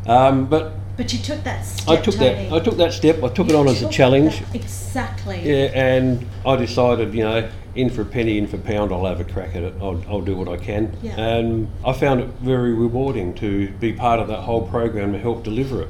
Um, 0.07 0.45
but 0.47 0.73
But 0.97 1.11
you 1.13 1.19
took 1.19 1.43
that 1.43 1.65
step. 1.65 1.89
I 1.89 2.01
took 2.01 2.15
Tony. 2.15 2.49
that 2.49 2.53
I 2.53 2.59
took 2.59 2.77
that 2.77 2.93
step. 2.93 3.23
I 3.23 3.29
took 3.29 3.47
it 3.47 3.53
You 3.53 3.57
on 3.57 3.67
as 3.67 3.81
a 3.81 3.89
challenge. 3.89 4.43
Exactly. 4.53 5.41
Yeah, 5.43 5.71
and 5.73 6.25
I 6.45 6.55
decided, 6.55 7.13
you 7.13 7.23
know, 7.23 7.49
in 7.75 7.89
for 7.89 8.01
a 8.03 8.05
penny, 8.05 8.37
in 8.37 8.45
for 8.47 8.57
a 8.57 8.59
pound, 8.59 8.91
I'll 8.91 9.05
have 9.05 9.19
a 9.19 9.23
crack 9.23 9.55
at 9.55 9.63
it. 9.63 9.73
I'll, 9.81 10.03
I'll 10.07 10.21
do 10.21 10.35
what 10.35 10.47
I 10.47 10.57
can. 10.57 10.95
Yeah. 11.01 11.19
And 11.19 11.67
I 11.83 11.93
found 11.93 12.19
it 12.21 12.27
very 12.41 12.73
rewarding 12.73 13.33
to 13.35 13.69
be 13.79 13.93
part 13.93 14.19
of 14.19 14.27
that 14.27 14.41
whole 14.41 14.67
program 14.67 15.13
to 15.13 15.19
help 15.19 15.43
deliver 15.43 15.81
it. 15.81 15.89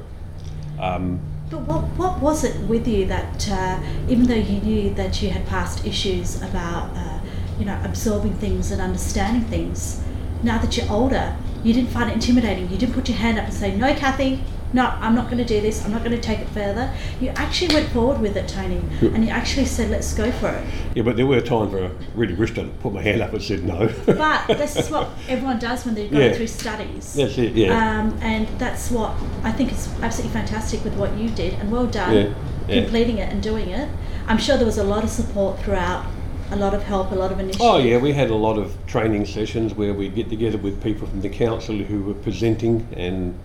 Um, 0.80 1.20
But 1.50 1.60
what, 1.68 1.82
what 1.98 2.20
was 2.20 2.42
it 2.42 2.58
with 2.68 2.88
you 2.88 3.04
that, 3.06 3.48
uh, 3.50 3.78
even 4.08 4.26
though 4.26 4.34
you 4.34 4.60
knew 4.62 4.94
that 4.94 5.20
you 5.20 5.28
had 5.30 5.46
past 5.46 5.84
issues 5.86 6.40
about, 6.40 6.96
uh, 6.96 7.18
you 7.58 7.66
know, 7.66 7.78
absorbing 7.84 8.34
things 8.34 8.72
and 8.72 8.80
understanding 8.80 9.44
things, 9.50 10.00
now 10.42 10.58
that 10.58 10.76
you're 10.76 10.90
older, 10.90 11.36
you 11.64 11.72
didn't 11.72 11.90
find 11.90 12.10
it 12.10 12.14
intimidating? 12.14 12.70
You 12.70 12.76
didn't 12.78 12.94
put 12.94 13.08
your 13.08 13.18
hand 13.18 13.38
up 13.38 13.44
and 13.46 13.54
say, 13.54 13.74
no, 13.74 13.94
Kathy, 13.94 14.40
no, 14.72 14.86
I'm 15.00 15.14
not 15.14 15.26
going 15.26 15.38
to 15.38 15.44
do 15.44 15.60
this, 15.60 15.84
I'm 15.84 15.92
not 15.92 16.02
going 16.04 16.16
to 16.16 16.20
take 16.20 16.40
it 16.40 16.48
further. 16.48 16.92
You 17.20 17.28
actually 17.30 17.72
went 17.74 17.88
forward 17.90 18.20
with 18.20 18.36
it, 18.36 18.48
Tony, 18.48 18.82
and 19.00 19.24
you 19.24 19.30
actually 19.30 19.66
said, 19.66 19.88
let's 19.90 20.12
go 20.14 20.32
for 20.32 20.48
it. 20.48 20.66
yeah, 20.96 21.02
but 21.04 21.16
there 21.16 21.26
were 21.26 21.40
times 21.40 21.72
where 21.72 21.84
I 21.86 21.90
really 22.16 22.34
wished 22.34 22.58
I'd 22.58 22.78
put 22.80 22.92
my 22.92 23.00
hand 23.00 23.22
up 23.22 23.32
and 23.32 23.40
said 23.42 23.62
no. 23.64 23.88
But 24.04 24.46
this 24.48 24.74
is 24.76 24.90
what 24.90 25.10
everyone 25.28 25.58
does 25.60 25.84
when 25.86 25.94
they're 25.94 26.08
going 26.08 26.30
Yeah. 26.30 26.36
through 26.36 26.48
studies. 26.48 27.14
That's 27.14 27.38
it, 27.38 27.52
yeah. 27.54 27.70
Um, 28.00 28.18
and 28.20 28.48
that's 28.58 28.90
what 28.90 29.12
I 29.44 29.52
think 29.52 29.70
is 29.72 29.88
absolutely 30.02 30.32
fantastic 30.32 30.82
with 30.82 30.94
what 30.94 31.16
you 31.16 31.28
did, 31.30 31.54
and 31.54 31.70
well 31.70 31.86
done 31.86 32.12
Yeah, 32.14 32.34
yeah. 32.68 32.82
completing 32.82 33.18
it 33.18 33.32
and 33.32 33.40
doing 33.42 33.68
it. 33.68 33.88
I'm 34.26 34.38
sure 34.38 34.56
there 34.56 34.66
was 34.66 34.78
a 34.78 34.84
lot 34.84 35.04
of 35.04 35.10
support 35.10 35.60
throughout, 35.60 36.04
a 36.50 36.56
lot 36.56 36.74
of 36.74 36.82
help, 36.82 37.10
a 37.12 37.14
lot 37.14 37.32
of 37.32 37.38
initiative. 37.40 37.60
Oh 37.66 37.78
yeah, 37.78 37.98
we 37.98 38.12
had 38.12 38.30
a 38.30 38.34
lot 38.34 38.58
of 38.58 38.76
training 38.86 39.26
sessions 39.26 39.74
where 39.74 39.92
we'd 39.94 40.14
get 40.14 40.28
together 40.28 40.58
with 40.58 40.82
people 40.82 41.06
from 41.06 41.20
the 41.20 41.28
council 41.28 41.76
who 41.76 42.02
were 42.02 42.14
presenting, 42.14 42.86
and 42.96 43.38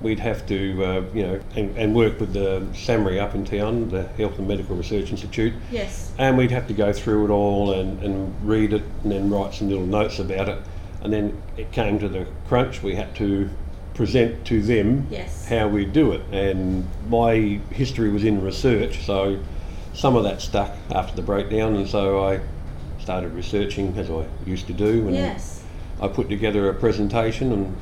we'd 0.00 0.18
have 0.20 0.46
to, 0.46 0.84
uh, 0.84 1.02
you 1.14 1.22
know, 1.22 1.40
and, 1.56 1.76
and 1.76 1.94
work 1.94 2.20
with 2.20 2.32
the 2.34 2.60
SAHMRI 2.72 3.18
up 3.20 3.34
in 3.34 3.44
town, 3.44 3.88
the 3.88 4.02
Health 4.18 4.38
and 4.38 4.46
Medical 4.46 4.76
Research 4.76 5.10
Institute, 5.10 5.54
Yes. 5.70 6.12
and 6.18 6.36
we'd 6.36 6.50
have 6.50 6.66
to 6.68 6.74
go 6.74 6.92
through 6.92 7.24
it 7.26 7.30
all 7.30 7.72
and, 7.72 8.02
and 8.02 8.34
read 8.46 8.72
it 8.74 8.82
and 9.02 9.12
then 9.12 9.30
write 9.30 9.54
some 9.54 9.68
little 9.70 9.86
notes 9.86 10.18
about 10.18 10.48
it, 10.48 10.58
and 11.02 11.12
then 11.12 11.40
it 11.56 11.72
came 11.72 11.98
to 11.98 12.08
the 12.08 12.26
crunch. 12.46 12.82
We 12.82 12.94
had 12.94 13.14
to 13.16 13.48
present 13.94 14.44
to 14.44 14.60
them 14.60 15.06
Yes. 15.10 15.48
how 15.48 15.68
we 15.68 15.86
do 15.86 16.12
it, 16.12 16.20
and 16.30 16.86
my 17.08 17.58
history 17.70 18.10
was 18.10 18.22
in 18.24 18.42
research, 18.42 19.04
so 19.04 19.38
some 19.96 20.14
of 20.14 20.24
that 20.24 20.40
stuck 20.42 20.70
after 20.94 21.16
the 21.16 21.22
breakdown, 21.22 21.74
and 21.76 21.88
so 21.88 22.22
I 22.24 22.40
started 23.00 23.32
researching 23.32 23.96
as 23.96 24.10
I 24.10 24.26
used 24.46 24.66
to 24.66 24.72
do, 24.72 25.06
and 25.08 25.14
Yes. 25.16 25.62
I 26.00 26.08
put 26.08 26.28
together 26.28 26.68
a 26.68 26.74
presentation, 26.74 27.50
and 27.52 27.74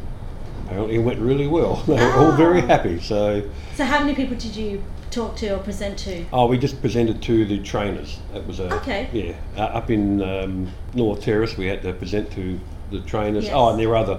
apparently 0.65 0.95
it 0.95 0.99
went 1.01 1.19
really 1.19 1.49
well. 1.49 1.83
They 1.87 1.95
were 1.95 2.13
all 2.13 2.33
very 2.33 2.61
Ah. 2.63 2.67
happy. 2.67 3.01
So, 3.01 3.43
So 3.75 3.85
how 3.85 3.99
many 4.01 4.15
people 4.15 4.37
did 4.37 4.55
you 4.55 4.83
talk 5.11 5.35
to 5.37 5.55
or 5.57 5.59
present 5.59 5.99
to? 5.99 6.25
oh, 6.33 6.47
we 6.47 6.57
just 6.57 6.81
presented 6.81 7.21
to 7.23 7.45
the 7.45 7.59
trainers. 7.59 8.19
It 8.35 8.47
was 8.47 8.61
a 8.61 8.73
Okay. 8.77 9.09
yeah 9.13 9.33
uh, 9.57 9.79
up 9.79 9.91
in 9.91 10.23
um, 10.23 10.69
North 10.95 11.23
Terrace. 11.23 11.57
We 11.59 11.67
had 11.67 11.83
to 11.83 11.93
present 11.93 12.31
to 12.33 12.61
the 12.93 13.01
trainers. 13.01 13.45
Yes. 13.45 13.53
Oh, 13.57 13.71
and 13.71 13.79
there 13.81 13.89
are 13.89 13.97
other 13.97 14.19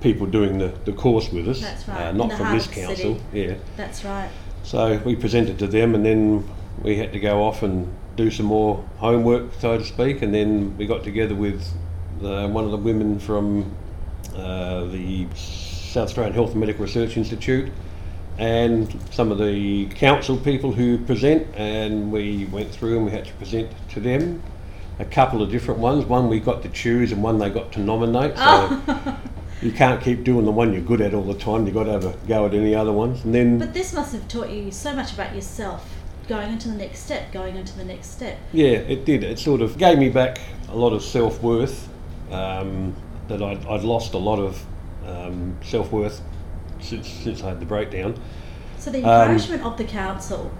people 0.00 0.26
doing 0.26 0.58
the, 0.58 0.72
the 0.84 0.92
course 0.92 1.30
with 1.32 1.48
us. 1.48 1.60
That's 1.60 1.86
right, 1.88 2.06
Uh, 2.08 2.12
not 2.12 2.32
from 2.32 2.52
this 2.56 2.66
council. 2.66 2.96
city. 2.96 3.20
Yeah. 3.32 3.54
That's 3.76 4.04
right. 4.04 4.30
So 4.64 5.00
we 5.04 5.14
presented 5.14 5.58
to 5.60 5.68
them, 5.68 5.94
and 5.94 6.04
then 6.04 6.44
we 6.86 6.96
had 6.96 7.12
to 7.12 7.20
go 7.20 7.42
off 7.44 7.62
and 7.62 7.92
do 8.14 8.30
some 8.30 8.46
more 8.46 8.82
homework, 8.98 9.52
so 9.58 9.76
to 9.76 9.84
speak. 9.84 10.22
And 10.22 10.32
then 10.32 10.76
we 10.78 10.86
got 10.86 11.02
together 11.02 11.34
with 11.34 11.68
uh, 12.22 12.48
one 12.48 12.64
of 12.64 12.70
the 12.70 12.76
women 12.78 13.18
from 13.18 13.74
uh, 14.34 14.84
the 14.84 15.26
South 15.34 16.04
Australian 16.04 16.32
Health 16.32 16.52
and 16.52 16.60
Medical 16.60 16.84
Research 16.84 17.16
Institute 17.16 17.70
and 18.38 18.98
some 19.10 19.32
of 19.32 19.38
the 19.38 19.86
council 19.86 20.36
people 20.36 20.72
who 20.72 20.98
present, 20.98 21.46
and 21.56 22.12
we 22.12 22.44
went 22.46 22.70
through 22.70 22.96
and 22.98 23.06
we 23.06 23.10
had 23.10 23.24
to 23.24 23.32
present 23.34 23.70
to 23.90 24.00
them 24.00 24.42
a 24.98 25.04
couple 25.04 25.42
of 25.42 25.50
different 25.50 25.80
ones. 25.80 26.04
One 26.04 26.28
we 26.28 26.38
got 26.38 26.62
to 26.62 26.68
choose, 26.68 27.12
and 27.12 27.22
one 27.22 27.38
they 27.38 27.50
got 27.50 27.72
to 27.72 27.80
nominate. 27.80 28.36
So 28.36 28.42
Oh. 28.46 29.18
you 29.62 29.72
can't 29.72 30.02
keep 30.02 30.22
doing 30.22 30.44
the 30.44 30.50
one 30.50 30.72
you're 30.72 30.82
good 30.82 31.00
at 31.00 31.14
all 31.14 31.22
the 31.22 31.34
time. 31.34 31.64
You've 31.66 31.74
got 31.74 31.84
to 31.84 31.92
have 31.92 32.04
a 32.04 32.14
go 32.28 32.46
at 32.46 32.54
any 32.54 32.74
other 32.74 32.92
ones. 32.92 33.24
And 33.24 33.34
then 33.34 33.58
But 33.58 33.72
this 33.72 33.92
must 33.92 34.12
have 34.12 34.28
taught 34.28 34.50
you 34.50 34.70
so 34.70 34.94
much 34.94 35.14
about 35.14 35.34
yourself, 35.34 35.95
going 36.28 36.52
into 36.52 36.68
the 36.68 36.74
next 36.76 37.00
step, 37.00 37.32
going 37.32 37.56
into 37.56 37.76
the 37.76 37.84
next 37.84 38.08
step. 38.12 38.38
Yeah, 38.52 38.68
it 38.68 39.04
did. 39.04 39.22
It 39.24 39.38
sort 39.38 39.60
of 39.60 39.78
gave 39.78 39.98
me 39.98 40.08
back 40.08 40.38
a 40.68 40.76
lot 40.76 40.92
of 40.92 41.02
self 41.02 41.42
worth. 41.42 41.88
Um, 42.30 42.94
that 43.28 43.42
I'd, 43.42 43.64
I'd 43.66 43.82
lost 43.82 44.14
a 44.14 44.18
lot 44.18 44.38
of 44.38 44.64
um, 45.06 45.56
self 45.64 45.90
worth 45.92 46.20
since 46.80 47.08
since 47.08 47.42
I 47.42 47.48
had 47.50 47.60
the 47.60 47.66
breakdown. 47.66 48.14
So 48.78 48.90
the 48.90 49.02
Um, 49.02 49.30
encouragement 49.30 49.62
of 49.64 49.76
the 49.76 49.84
council. 49.84 50.50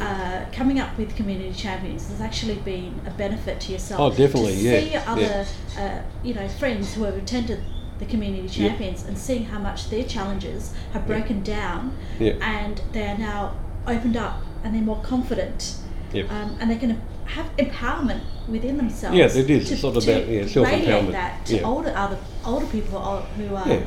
Uh, 0.00 0.46
coming 0.50 0.80
up 0.80 0.96
with 0.96 1.14
community 1.14 1.52
champions 1.52 2.08
has 2.08 2.20
actually 2.20 2.54
been 2.56 2.98
a 3.06 3.10
benefit 3.10 3.60
to 3.60 3.72
yourself. 3.72 4.00
Oh, 4.00 4.10
definitely, 4.10 4.54
To 4.54 4.58
yeah, 4.60 4.80
see 4.80 4.86
your 4.86 5.02
yeah. 5.02 5.12
other, 5.12 5.46
uh, 5.78 6.02
you 6.24 6.32
know, 6.34 6.48
friends 6.48 6.94
who 6.94 7.04
have 7.04 7.16
attended 7.16 7.62
the 7.98 8.06
community 8.06 8.48
Yeah. 8.48 8.68
champions 8.70 9.04
and 9.04 9.16
seeing 9.16 9.44
how 9.44 9.58
much 9.58 9.90
their 9.90 10.02
challenges 10.04 10.72
have 10.94 11.06
broken 11.06 11.42
down, 11.42 11.92
Yeah. 12.18 12.32
and 12.40 12.80
they 12.92 13.06
are 13.06 13.18
now 13.18 13.52
opened 13.86 14.16
up 14.16 14.40
and 14.62 14.74
they're 14.74 14.82
more 14.82 15.00
confident, 15.02 15.76
Yep. 16.12 16.30
um, 16.30 16.56
and 16.60 16.70
they 16.70 16.76
can 16.76 17.00
have 17.26 17.46
empowerment 17.56 18.20
within 18.48 18.76
themselves. 18.76 19.16
Yes, 19.16 19.36
it 19.36 19.48
is. 19.50 19.68
To, 19.68 19.72
It's 19.72 19.80
sort 19.82 19.96
of 19.96 20.04
about, 20.08 20.28
yeah, 20.28 20.46
self-empowerment. 20.46 20.86
radiate 20.86 21.12
that 21.12 21.46
to 21.46 21.56
Yeah. 21.56 21.62
older 21.62 21.92
other 21.96 22.18
older 22.46 22.66
people 22.66 23.00
who 23.36 23.54
are 23.54 23.68
Yeah. 23.68 23.78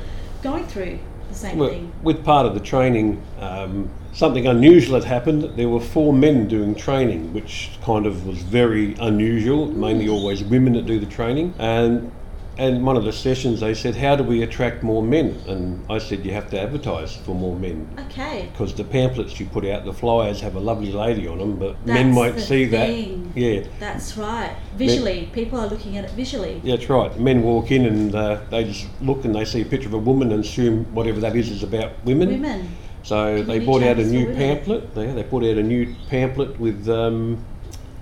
going 0.44 0.66
through 0.66 1.00
the 1.30 1.36
same 1.36 1.58
Well, 1.58 1.70
thing. 1.70 1.92
with 2.04 2.24
part 2.24 2.46
of 2.46 2.54
the 2.54 2.60
training, 2.60 3.20
um, 3.40 3.90
something 4.14 4.48
unusual 4.48 4.96
had 4.96 5.04
happened. 5.04 5.50
There 5.56 5.70
were 5.70 5.80
four 5.80 6.12
men 6.14 6.48
doing 6.48 6.74
training, 6.74 7.34
which 7.34 7.72
kind 7.86 8.06
of 8.06 8.26
was 8.26 8.40
very 8.40 8.96
unusual. 9.00 9.68
Mainly, 9.68 10.08
always 10.10 10.44
women 10.44 10.74
that 10.74 10.86
do 10.88 11.00
the 11.00 11.06
training. 11.06 11.54
And 11.60 12.12
and 12.58 12.84
one 12.86 12.98
of 12.98 13.04
the 13.04 13.14
sessions, 13.14 13.60
they 13.60 13.74
said, 13.74 13.96
"How 13.96 14.16
do 14.16 14.24
we 14.24 14.42
attract 14.44 14.82
more 14.84 15.02
men?" 15.04 15.38
And 15.48 15.86
I 15.90 15.98
said, 16.00 16.26
"You 16.26 16.32
have 16.34 16.50
to 16.52 16.60
advertise 16.60 17.16
for 17.16 17.36
more 17.36 17.56
men." 17.56 17.88
Okay. 18.08 18.50
because 18.52 18.74
the 18.74 18.84
pamphlets 18.84 19.40
you 19.40 19.46
put 19.46 19.66
out, 19.66 19.86
the 19.86 19.94
flyers 19.94 20.42
have 20.42 20.56
a 20.56 20.60
lovely 20.60 20.92
lady 20.92 21.28
on 21.28 21.38
them, 21.38 21.56
but 21.58 21.86
men 21.86 22.08
That's 22.08 22.18
won't 22.18 22.36
the 22.36 22.42
see 22.42 22.66
thing. 22.68 23.32
that. 23.34 23.40
Yeah, 23.40 23.62
That's 23.80 24.18
right. 24.18 24.56
Visually, 24.76 25.30
people 25.34 25.60
are 25.60 25.68
looking 25.68 25.98
at 25.98 26.06
it 26.06 26.12
visually. 26.12 26.60
yeah, 26.64 26.76
that's 26.76 26.90
right. 26.90 27.18
Men 27.20 27.44
walk 27.44 27.72
in 27.72 27.86
and 27.86 28.16
uh, 28.16 28.40
they 28.50 28.64
just 28.64 28.88
look 29.02 29.24
and 29.26 29.36
they 29.36 29.46
see 29.46 29.62
a 29.62 29.66
picture 29.66 29.88
of 29.88 29.94
a 29.94 29.98
woman 30.00 30.32
and 30.32 30.44
assume 30.44 30.86
whatever 30.96 31.20
that 31.20 31.36
is 31.36 31.50
is 31.52 31.64
about 31.64 31.92
women. 32.06 32.30
Women. 32.30 32.70
So 33.04 33.36
they 33.44 33.60
Community 33.60 33.66
brought 33.66 33.84
out 33.84 33.98
a 34.00 34.06
new 34.06 34.34
pamphlet. 34.34 34.96
They, 34.96 35.06
they 35.06 35.24
brought 35.24 35.44
out 35.44 35.58
a 35.58 35.64
new 35.64 35.96
pamphlet 36.10 36.60
with 36.60 36.90
um, 36.90 37.38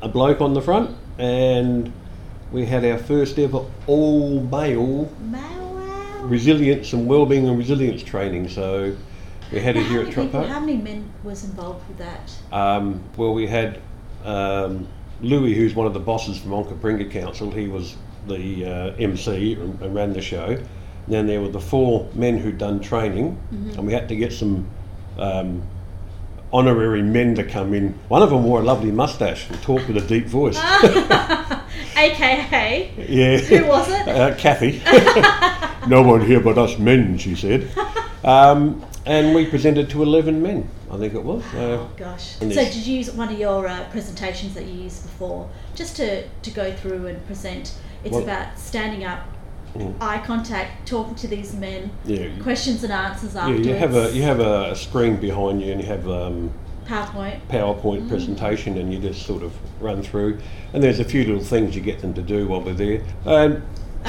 a 0.01 0.07
bloke 0.07 0.41
on 0.41 0.53
the 0.53 0.61
front, 0.61 0.95
and 1.19 1.91
we 2.55 2.65
had 2.65 2.85
our 2.85 2.97
first 2.97 3.37
ever 3.37 3.65
all 3.85 4.39
male 4.43 5.11
resilience 6.21 6.93
and 6.93 7.05
wellbeing 7.05 7.45
and 7.49 7.57
resilience 7.57 8.01
training. 8.01 8.47
So 8.47 8.95
we 9.51 9.59
had 9.59 9.75
it 9.75 9.85
here 9.87 10.01
at 10.01 10.31
Park. 10.31 10.47
How 10.47 10.61
many 10.61 10.77
men 10.77 11.11
was 11.21 11.43
involved 11.43 11.85
with 11.89 11.97
that? 11.97 12.31
Um, 12.53 13.03
well, 13.17 13.33
we 13.33 13.45
had 13.45 13.81
um, 14.23 14.87
Louis, 15.21 15.53
who's 15.53 15.75
one 15.75 15.85
of 15.85 15.93
the 15.93 15.99
bosses 15.99 16.37
from 16.37 16.51
Onkaparinga 16.51 17.11
Council. 17.11 17.51
He 17.51 17.67
was 17.67 17.97
the 18.25 18.65
uh, 18.65 18.95
MC 18.97 19.55
and, 19.55 19.81
and 19.81 19.93
ran 19.93 20.13
the 20.13 20.21
show. 20.21 20.45
And 20.45 21.13
then 21.13 21.27
there 21.27 21.41
were 21.41 21.49
the 21.49 21.59
four 21.59 22.09
men 22.15 22.37
who'd 22.37 22.57
done 22.57 22.79
training, 22.79 23.37
and 23.51 23.85
we 23.85 23.91
had 23.91 24.07
to 24.07 24.15
get 24.15 24.31
some 24.31 24.67
um, 25.19 25.61
honorary 26.53 27.03
men 27.03 27.35
to 27.35 27.43
come 27.43 27.73
in. 27.73 27.99
One 28.07 28.23
of 28.23 28.29
them 28.29 28.45
wore 28.45 28.61
a 28.61 28.63
lovely 28.63 28.91
mustache 28.91 29.49
and 29.49 29.61
talked 29.61 29.87
with 29.87 29.97
a 29.97 30.07
deep 30.07 30.25
voice. 30.25 30.57
AKA. 31.95 32.91
yeah. 33.09 33.37
Who 33.37 33.67
was 33.67 33.87
it? 33.89 34.07
Uh, 34.07 34.35
Kathy. 34.35 34.81
no 35.87 36.01
one 36.01 36.21
here 36.25 36.39
but 36.39 36.57
us 36.57 36.77
men, 36.77 37.17
she 37.17 37.35
said. 37.35 37.69
Um, 38.25 38.83
and 39.05 39.35
we 39.35 39.45
presented 39.45 39.87
to 39.91 40.01
11 40.01 40.41
men, 40.41 40.67
I 40.91 40.97
think 40.97 41.13
it 41.13 41.23
was. 41.23 41.43
Uh, 41.53 41.77
Oh 41.79 41.91
gosh. 41.95 42.37
So 42.39 42.47
did 42.49 42.75
you 42.75 42.97
use 42.97 43.11
one 43.11 43.31
of 43.31 43.37
your 43.37 43.67
uh, 43.67 43.87
presentations 43.91 44.55
that 44.55 44.65
you 44.65 44.81
used 44.81 45.03
before, 45.03 45.47
just 45.75 45.95
to, 45.97 46.27
to 46.27 46.49
go 46.49 46.73
through 46.73 47.05
and 47.05 47.23
present? 47.27 47.75
It's 48.03 48.17
about 48.17 48.57
standing 48.57 49.03
up, 49.05 49.19
Mm. 49.75 49.93
eye 50.01 50.23
contact, 50.25 50.87
talking 50.87 51.13
to 51.15 51.27
these 51.27 51.53
men, 51.53 51.91
yeah. 52.05 52.29
questions 52.41 52.83
and 52.83 52.91
answers 52.91 53.35
Yeah, 53.35 53.41
afterwards. 53.41 53.67
you 53.67 53.73
have 53.75 53.95
a 53.95 54.11
you 54.11 54.21
have 54.23 54.39
a 54.39 54.73
screen 54.75 55.17
behind 55.17 55.61
you, 55.61 55.71
and 55.71 55.81
you 55.81 55.85
have 55.87 56.07
um, 56.09 56.49
PowerPoint. 56.87 57.39
PowerPoint 57.49 58.07
presentation, 58.07 58.77
and 58.77 58.93
you 58.93 58.99
just 58.99 59.25
sort 59.25 59.43
of 59.43 59.53
run 59.81 60.01
through. 60.03 60.39
And 60.73 60.83
there's 60.83 60.99
a 60.99 61.03
few 61.05 61.23
little 61.25 61.43
things 61.43 61.75
you 61.75 61.81
get 61.81 61.99
them 61.99 62.13
to 62.13 62.21
do 62.21 62.47
while 62.47 62.61
we're 62.61 62.73
there. 62.73 63.01
Um, 63.25 63.63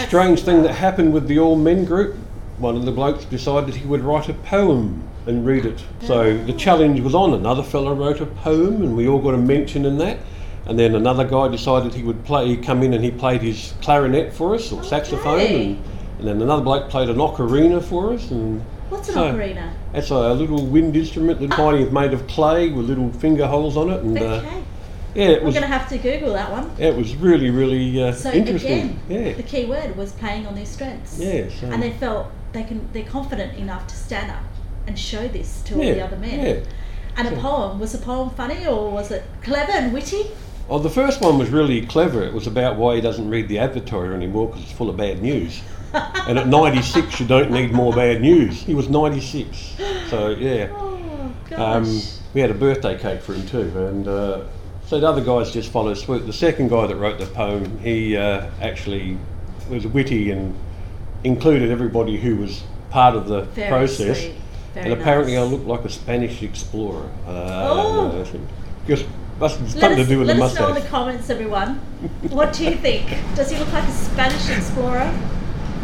strange 0.07 0.43
thing 0.43 0.63
that 0.63 0.75
happened 0.75 1.13
with 1.13 1.27
the 1.29 1.39
all 1.39 1.57
men 1.57 1.85
group. 1.85 2.17
One 2.59 2.77
of 2.77 2.85
the 2.85 2.93
blokes 2.93 3.25
decided 3.25 3.75
he 3.75 3.87
would 3.87 4.03
write 4.03 4.29
a 4.29 4.35
poem 4.35 5.03
and 5.27 5.45
read 5.45 5.67
it. 5.67 5.83
So 6.03 6.37
the 6.45 6.53
challenge 6.53 7.01
was 7.01 7.15
on. 7.15 7.35
Another 7.35 7.63
fellow 7.63 7.95
wrote 7.95 8.21
a 8.21 8.27
poem, 8.27 8.83
and 8.83 8.97
we 8.97 9.09
all 9.09 9.19
got 9.21 9.35
a 9.35 9.39
mention 9.39 9.85
in 9.85 9.99
that. 9.99 10.19
And 10.67 10.79
then 10.79 10.95
another 10.95 11.25
guy 11.25 11.49
decided 11.49 11.95
he 11.95 12.03
would 12.03 12.25
play. 12.25 12.47
He'd 12.49 12.65
come 12.65 12.83
in 12.83 12.93
and 12.95 13.05
he 13.05 13.11
played 13.11 13.41
his 13.43 13.75
clarinet 13.83 14.33
for 14.33 14.55
us 14.55 14.73
or 14.73 14.83
saxophone, 14.83 15.41
and, 15.41 15.85
and 16.19 16.29
then 16.29 16.43
another 16.43 16.63
bloke 16.63 16.89
played 16.91 17.09
an 17.09 17.17
ocarina 17.17 17.83
for 17.83 18.13
us. 18.15 18.31
And 18.31 18.65
What's 18.89 19.09
an 19.09 19.15
So- 19.15 19.33
ocarina? 19.35 19.73
It's 19.97 20.11
a 20.11 20.35
little 20.35 20.65
wind 20.67 20.95
instrument, 20.97 21.41
little 21.41 21.57
tiny, 21.57 21.89
made 21.91 22.13
of 22.13 22.27
clay 22.29 22.71
with 22.71 22.87
little 22.87 23.11
finger 23.13 23.47
holes 23.47 23.77
on 23.77 23.91
it, 23.91 24.03
and 24.03 24.19
uh, 24.19 24.43
yeah, 25.15 25.29
it 25.29 25.41
We're 25.41 25.47
was 25.47 25.55
going 25.55 25.63
to 25.71 25.79
have 25.79 25.89
to 25.89 25.99
Google 25.99 26.35
that 26.35 26.51
one. 26.53 26.71
it 26.79 26.95
was 26.95 27.17
really 27.17 27.51
really 27.51 28.03
uh, 28.03 28.13
So 28.13 28.31
interesting. 28.33 29.01
again, 29.09 29.37
the 29.37 29.43
key 29.43 29.65
word 29.65 29.97
was 29.97 30.13
playing 30.13 30.47
on 30.47 30.55
their 30.55 30.67
strengths. 30.67 31.19
yeah, 31.19 31.49
so, 31.49 31.67
And 31.69 31.83
they 31.83 31.93
felt 31.93 32.31
they 32.53 32.65
can 32.65 32.89
they're 32.93 33.05
confident 33.05 33.57
enough 33.59 33.87
to 33.89 33.97
stand 33.97 34.31
up 34.31 34.43
and 34.87 34.99
show 34.99 35.27
this 35.29 35.63
to 35.63 35.75
all 35.75 35.81
the 35.81 36.05
other 36.05 36.17
men. 36.17 36.39
Yeah. 36.47 36.65
And 37.19 37.29
a 37.29 37.41
poem 37.41 37.79
was 37.81 37.93
the 37.93 37.99
poem 37.99 38.29
funny 38.31 38.67
or 38.67 38.91
was 38.91 39.11
it 39.11 39.25
clever 39.43 39.73
and 39.73 39.93
witty? 39.93 40.27
Oh, 40.69 40.79
the 40.79 40.91
first 40.91 41.21
one 41.23 41.39
was 41.39 41.49
really 41.49 41.87
clever. 41.87 42.23
It 42.23 42.35
was 42.35 42.47
about 42.47 42.77
why 42.77 42.97
he 42.97 43.01
doesn't 43.01 43.31
read 43.31 43.49
the 43.49 43.57
Advertorial 43.57 44.15
anymore 44.15 44.49
because 44.49 44.65
it's 44.65 44.73
full 44.73 44.91
of 44.91 44.97
bad 44.99 45.23
news. 45.23 45.63
And 46.29 46.39
at 46.39 46.47
96, 46.49 47.21
you 47.21 47.27
don't 47.27 47.51
need 47.51 47.73
more 47.73 47.93
bad 47.93 48.21
news. 48.21 48.63
He 48.63 48.75
was 48.75 48.89
96, 48.89 49.77
so 50.09 50.31
yeah. 50.31 50.69
Oh. 50.73 51.33
Um, 51.57 52.01
we 52.35 52.41
had 52.41 52.51
a 52.51 52.55
birthday 52.55 52.99
cake 52.99 53.23
for 53.23 53.33
him 53.35 53.47
too, 53.47 53.87
and 53.87 54.09
uh, 54.09 54.45
so 54.87 55.01
the 55.01 55.09
other 55.09 55.23
guys 55.25 55.53
just 55.53 55.71
followed 55.71 55.95
suit. 55.95 56.27
The 56.27 56.33
second 56.33 56.69
guy 56.69 56.87
that 56.87 56.97
wrote 56.97 57.19
the 57.19 57.27
poem, 57.27 57.79
he 57.79 58.17
uh, 58.17 58.51
actually 58.61 59.17
was 59.71 59.87
witty 59.87 60.31
and 60.31 60.55
included 61.25 61.71
everybody 61.71 62.17
who 62.19 62.37
was 62.37 62.63
part 62.91 63.17
of 63.17 63.27
the 63.27 63.43
Very 63.43 63.69
process. 63.69 64.21
sweet. 64.21 64.35
Very 64.75 64.93
and 64.93 65.01
apparently, 65.01 65.35
nice. 65.35 65.43
I 65.43 65.47
looked 65.47 65.67
like 65.67 65.85
a 65.85 65.89
Spanish 65.89 66.43
explorer. 66.43 67.11
Uh, 67.27 67.69
Oh. 67.73 68.25
Just 68.87 69.07
must 69.41 69.61
let 69.61 69.71
something 69.71 69.93
us, 69.93 69.97
to 69.99 70.07
do 70.07 70.19
with 70.19 70.29
let 70.29 70.37
the 70.37 70.45
us 70.45 70.59
know 70.59 70.69
in 70.69 70.75
the 70.75 70.89
comments, 70.89 71.31
everyone. 71.31 71.77
What 72.31 72.53
do 72.53 72.65
you 72.65 72.77
think? 72.77 73.09
Does 73.35 73.51
he 73.51 73.59
look 73.59 73.73
like 73.73 73.85
a 73.85 73.93
Spanish 73.93 74.49
explorer? 74.51 75.13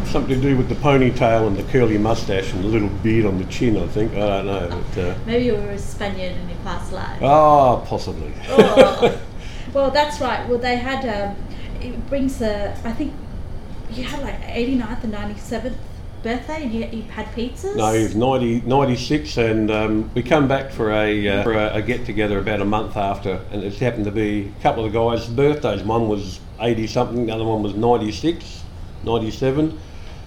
Something 0.05 0.35
to 0.39 0.41
do 0.41 0.57
with 0.57 0.69
the 0.69 0.75
ponytail 0.75 1.47
and 1.47 1.57
the 1.57 1.63
curly 1.63 1.97
mustache 1.97 2.53
and 2.53 2.63
the 2.63 2.67
little 2.67 2.89
beard 2.89 3.25
on 3.25 3.37
the 3.39 3.45
chin. 3.45 3.77
I 3.77 3.87
think 3.87 4.13
I 4.13 4.43
don't 4.43 4.45
know. 4.45 4.83
But, 4.93 5.01
uh, 5.01 5.15
Maybe 5.25 5.45
you 5.45 5.53
were 5.55 5.71
a 5.71 5.77
Spaniard 5.77 6.33
in 6.35 6.49
your 6.49 6.57
past 6.59 6.91
life. 6.91 7.21
ah, 7.23 7.77
possibly. 7.77 8.31
Oh. 8.49 9.19
well, 9.73 9.89
that's 9.91 10.21
right. 10.21 10.47
Well, 10.47 10.59
they 10.59 10.75
had. 10.75 11.03
Um, 11.05 11.35
it 11.81 12.07
brings 12.09 12.37
the. 12.39 12.71
I 12.85 12.91
think 12.93 13.13
you 13.91 14.03
had 14.03 14.21
like 14.21 14.39
89th 14.41 15.03
and 15.03 15.13
97th 15.13 15.75
birthday, 16.21 16.63
and 16.63 16.73
you, 16.73 16.85
you 16.91 17.01
had 17.03 17.25
pizzas. 17.35 17.75
No, 17.75 17.91
he 17.93 18.03
was 18.03 18.15
90, 18.15 18.61
96, 18.61 19.37
and 19.37 19.71
um, 19.71 20.11
we 20.13 20.23
come 20.23 20.47
back 20.47 20.71
for 20.71 20.91
a 20.91 21.27
uh, 21.27 21.43
for 21.43 21.53
a, 21.53 21.75
a 21.75 21.81
get 21.81 22.05
together 22.05 22.39
about 22.39 22.61
a 22.61 22.65
month 22.65 22.95
after, 22.97 23.41
and 23.51 23.63
it 23.63 23.73
happened 23.79 24.05
to 24.05 24.11
be 24.11 24.53
a 24.57 24.61
couple 24.61 24.85
of 24.85 24.93
the 24.93 24.99
guys' 24.99 25.27
birthdays. 25.27 25.83
One 25.83 26.07
was 26.07 26.39
80 26.59 26.87
something, 26.87 27.25
the 27.25 27.33
other 27.33 27.43
one 27.43 27.61
was 27.63 27.73
96, 27.73 28.63
97. 29.03 29.77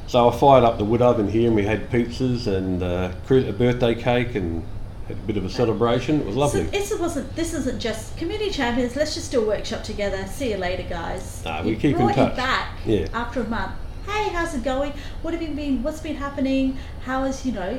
So 0.07 0.29
I 0.29 0.37
fired 0.37 0.63
up 0.65 0.79
the 0.79 0.85
wood 0.85 1.03
oven 1.03 1.29
here, 1.29 1.47
and 1.49 1.57
we 1.57 1.65
had 1.65 1.91
pizzas 1.91 2.47
and 2.47 2.83
uh, 2.83 3.11
a 3.29 3.53
birthday 3.53 3.95
cake, 3.95 4.35
and 4.37 4.65
had 5.09 5.17
a 5.17 5.21
bit 5.21 5.37
of 5.37 5.45
a 5.45 5.51
celebration. 5.51 6.21
It 6.21 6.27
was 6.27 6.35
So 6.35 6.41
lovely. 6.41 6.63
this 6.65 6.97
wasn't. 6.99 7.35
This 7.37 7.55
isn't 7.55 7.81
just 7.81 8.17
community 8.17 8.51
champions. 8.51 8.95
Let's 8.97 9.15
just 9.15 9.31
do 9.33 9.43
a 9.43 9.47
workshop 9.47 9.83
together. 9.83 10.25
See 10.27 10.51
you 10.51 10.57
later, 10.59 10.85
guys. 10.89 11.43
Nah, 11.45 11.61
you 11.63 11.71
we 11.71 11.77
keep 11.77 11.97
in 11.99 12.09
touch. 12.15 12.37
back 12.37 12.79
Yeah. 12.87 13.07
after 13.13 13.41
a 13.41 13.45
month. 13.49 13.73
hey, 14.07 14.29
how's 14.29 14.55
it 14.55 14.63
going? 14.63 14.93
What 15.23 15.35
have 15.35 15.43
you 15.43 15.49
been? 15.49 15.83
What's 15.83 16.01
been 16.01 16.17
happening? 16.17 16.77
How 17.05 17.25
is 17.25 17.45
you 17.45 17.53
know? 17.53 17.79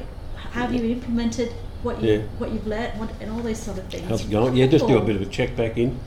How 0.51 0.61
have 0.63 0.73
you 0.73 0.83
implemented 0.91 1.53
what 1.83 2.01
you 2.03 2.11
Yeah. 2.13 2.21
what 2.37 2.51
you've 2.51 2.67
learnt 2.67 2.95
what, 2.97 3.09
and 3.21 3.31
all 3.31 3.39
those 3.39 3.59
sort 3.59 3.77
of 3.77 3.85
things? 3.85 4.07
How's 4.09 4.25
it 4.25 4.29
going? 4.31 4.55
Yeah, 4.57 4.67
just 4.67 4.85
do 4.87 4.97
a 4.97 5.01
bit 5.01 5.15
of 5.15 5.21
a 5.21 5.25
check 5.25 5.55
back 5.55 5.77
in. 5.77 5.97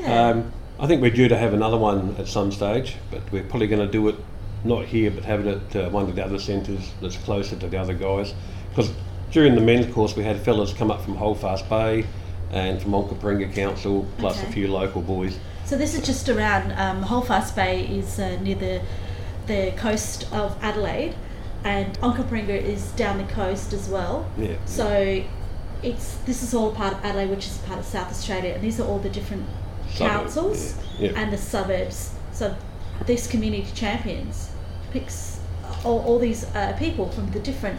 Yeah. 0.00 0.28
Um, 0.28 0.52
I 0.78 0.86
think 0.86 1.00
we're 1.02 1.10
due 1.10 1.28
to 1.28 1.36
have 1.36 1.52
another 1.54 1.76
one 1.78 2.14
at 2.18 2.26
some 2.28 2.52
stage, 2.52 2.96
but 3.10 3.20
we're 3.32 3.42
probably 3.42 3.66
going 3.68 3.86
to 3.86 3.90
do 3.90 4.06
it 4.08 4.16
not 4.64 4.84
here, 4.84 5.10
but 5.10 5.24
have 5.24 5.46
it 5.46 5.74
at 5.74 5.76
uh, 5.76 5.90
one 5.90 6.08
of 6.08 6.14
the 6.14 6.24
other 6.24 6.38
centres 6.38 6.92
that's 7.00 7.16
closer 7.16 7.56
to 7.56 7.68
the 7.68 7.78
other 7.78 7.94
guys. 7.94 8.34
Because 8.70 8.92
during 9.30 9.54
the 9.54 9.60
men's 9.60 9.92
course, 9.92 10.16
we 10.16 10.24
had 10.24 10.40
fellas 10.40 10.72
come 10.72 10.90
up 10.90 11.02
from 11.02 11.16
Holdfast 11.16 11.68
Bay 11.68 12.04
and 12.52 12.80
from 12.82 12.92
Onkaparinga 12.92 13.54
Council, 13.54 14.06
plus 14.18 14.38
Okay. 14.38 14.48
a 14.48 14.52
few 14.52 14.68
local 14.68 15.02
boys. 15.02 15.38
So 15.64 15.76
this 15.76 15.94
is 15.94 16.04
just 16.04 16.28
around 16.28 16.72
um, 16.72 17.02
Holdfast 17.02 17.54
Bay 17.54 17.86
is 17.86 18.18
uh, 18.18 18.38
near 18.40 18.56
the 18.56 18.80
the 19.46 19.72
coast 19.76 20.26
of 20.32 20.56
Adelaide, 20.62 21.14
and 21.64 21.98
Onkaparinga 22.00 22.50
is 22.62 22.90
down 22.92 23.18
the 23.18 23.32
coast 23.32 23.72
as 23.72 23.88
well. 23.88 24.30
Yeah. 24.36 24.54
So 24.66 25.24
it's 25.82 26.16
this 26.26 26.42
is 26.42 26.54
all 26.54 26.72
part 26.72 26.94
of 26.94 27.04
Adelaide, 27.04 27.30
which 27.30 27.46
is 27.46 27.56
part 27.58 27.78
of 27.78 27.84
South 27.84 28.10
Australia, 28.10 28.54
and 28.54 28.62
these 28.62 28.80
are 28.80 28.86
all 28.86 28.98
the 28.98 29.08
different 29.10 29.46
Suburb, 29.92 30.10
councils 30.10 30.74
yeah, 30.98 31.10
yeah. 31.10 31.20
and 31.20 31.32
the 31.32 31.38
suburbs. 31.38 32.14
So 32.32 32.54
this 33.06 33.26
community 33.26 33.70
champions 33.74 34.50
picks 34.90 35.40
all, 35.84 36.00
all 36.00 36.18
these 36.18 36.44
uh, 36.54 36.74
people 36.78 37.08
from 37.10 37.30
the 37.30 37.40
different 37.40 37.78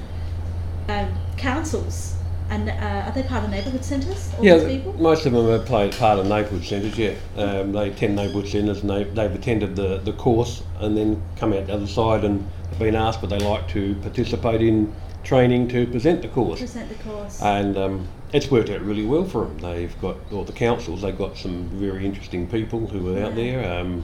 um, 0.88 1.10
councils. 1.38 2.16
And 2.50 2.70
uh, 2.70 2.74
are 3.06 3.12
they 3.14 3.24
part 3.24 3.46
of 3.46 3.50
neighbourhood 3.50 3.86
centres? 3.86 4.30
All 4.38 4.44
Yeah, 4.44 4.58
these 4.58 4.80
people? 4.80 4.94
most 5.02 5.26
of 5.26 5.32
them 5.32 5.48
have 5.48 5.66
played 5.66 5.94
part 5.94 6.20
of 6.20 6.28
neighbourhood 6.28 6.66
centres. 6.66 6.98
Yeah, 6.98 7.14
um, 7.38 7.72
they 7.72 7.90
attend 7.90 8.18
neighbourhood 8.18 8.50
centres 8.50 8.82
and 8.82 8.90
they, 8.90 9.06
they've 9.06 9.34
attended 9.34 9.78
the, 9.78 10.00
the 10.00 10.12
course 10.14 10.62
and 10.80 10.98
then 10.98 11.22
come 11.38 11.54
out 11.54 11.68
the 11.68 11.74
other 11.74 11.88
side 11.88 12.26
and 12.26 12.46
have 12.70 12.80
been 12.80 12.96
asked, 12.96 13.22
but 13.22 13.30
they 13.30 13.40
like 13.40 13.70
to 13.70 13.96
participate 13.96 14.62
in 14.62 14.94
training 15.24 15.70
to 15.70 15.88
present 15.88 16.22
the 16.22 16.28
course. 16.28 16.60
Present 16.60 16.90
the 16.90 17.04
course. 17.04 17.42
And 17.42 17.78
um, 17.78 18.08
it's 18.34 18.52
worked 18.52 18.70
out 18.70 18.82
really 18.82 19.06
well 19.06 19.24
for 19.24 19.46
them. 19.46 19.58
They've 19.60 20.02
got 20.02 20.18
all 20.34 20.44
the 20.44 20.52
councils. 20.52 21.04
They've 21.04 21.18
got 21.18 21.38
some 21.38 21.70
very 21.70 22.06
interesting 22.06 22.48
people 22.50 22.86
who 22.88 23.16
are 23.16 23.24
out 23.24 23.36
there. 23.36 23.80
Um, 23.80 24.04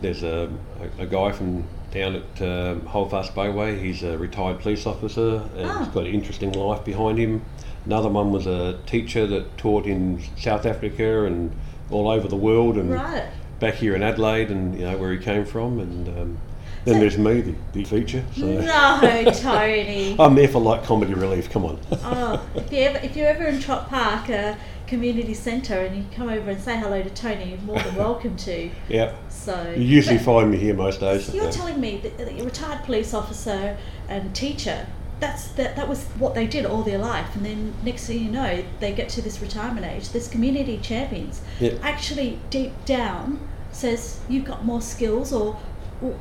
there's 0.00 0.22
a, 0.22 0.50
a, 0.98 1.02
a 1.02 1.06
guy 1.06 1.32
from 1.32 1.64
down 1.90 2.14
at 2.16 2.42
um, 2.42 2.86
Holdfast 2.86 3.34
Bayway. 3.34 3.80
He's 3.82 4.02
a 4.02 4.16
retired 4.16 4.60
police 4.60 4.86
officer 4.86 5.42
and 5.56 5.66
Ah. 5.68 5.78
he's 5.80 5.88
got 5.88 6.06
an 6.06 6.14
interesting 6.14 6.52
life 6.52 6.84
behind 6.84 7.18
him. 7.18 7.44
Another 7.84 8.08
one 8.08 8.30
was 8.32 8.46
a 8.46 8.78
teacher 8.86 9.26
that 9.26 9.58
taught 9.58 9.86
in 9.86 10.22
South 10.38 10.64
Africa 10.66 11.24
and 11.24 11.52
all 11.90 12.08
over 12.08 12.28
the 12.28 12.36
world 12.36 12.76
and 12.78 12.92
right. 12.92 13.24
back 13.60 13.74
here 13.74 13.94
in 13.94 14.02
Adelaide 14.02 14.50
and 14.50 14.74
you 14.78 14.84
know 14.86 14.96
where 14.96 15.12
he 15.12 15.18
came 15.18 15.44
from. 15.44 15.80
And 15.80 16.08
um, 16.08 16.38
then 16.84 16.94
So- 16.94 17.00
there's 17.00 17.18
me, 17.18 17.40
the, 17.40 17.54
the 17.72 17.84
feature. 17.84 18.24
So 18.36 18.46
No, 18.46 19.30
Tony. 19.34 20.16
I'm 20.18 20.34
there 20.34 20.48
for 20.48 20.60
like 20.60 20.84
comedy 20.84 21.12
relief. 21.14 21.50
Come 21.50 21.64
on. 21.64 21.78
Oh, 21.90 22.46
if 22.54 22.72
you 22.72 22.78
ever 22.80 22.98
if 23.04 23.16
you're 23.16 23.28
ever 23.28 23.44
in 23.44 23.60
Trott 23.60 23.88
Park, 23.90 24.30
uh, 24.30 24.54
community 24.96 25.32
centre, 25.32 25.80
and 25.86 25.96
you 25.96 26.04
come 26.14 26.28
over 26.28 26.50
and 26.50 26.60
say 26.60 26.76
hello 26.78 27.02
to 27.02 27.08
Tony, 27.10 27.48
you're 27.50 27.58
more 27.60 27.78
than 27.80 27.94
welcome 28.06 28.36
to. 28.36 28.70
yeah. 28.88 29.14
So 29.30 29.72
You 29.76 29.84
usually 29.84 30.18
find 30.18 30.50
me 30.50 30.58
here 30.58 30.74
most 30.74 31.00
days. 31.00 31.32
you're 31.34 31.44
Yeah. 31.44 31.48
Uh, 31.48 31.52
telling 31.52 31.80
me 31.80 31.96
that, 32.02 32.20
a 32.40 32.44
retired 32.44 32.84
police 32.84 33.14
officer 33.14 33.76
and 34.08 34.34
teacher. 34.36 34.86
That's 35.18 35.48
that. 35.52 35.76
That 35.76 35.88
was 35.88 36.04
what 36.18 36.34
they 36.34 36.46
did 36.46 36.66
all 36.66 36.82
their 36.82 36.98
life, 36.98 37.34
and 37.36 37.44
then 37.46 37.74
next 37.84 38.06
thing 38.06 38.18
you 38.24 38.30
know, 38.30 38.62
they 38.80 38.92
get 38.92 39.08
to 39.10 39.22
this 39.22 39.40
retirement 39.40 39.86
age. 39.86 40.10
This 40.10 40.28
community 40.28 40.78
champions 40.82 41.40
Yeah. 41.60 41.74
actually 41.82 42.38
deep 42.50 42.72
down 42.84 43.38
says 43.70 44.20
you've 44.28 44.44
got 44.44 44.64
more 44.64 44.82
skills, 44.82 45.32
or 45.32 45.54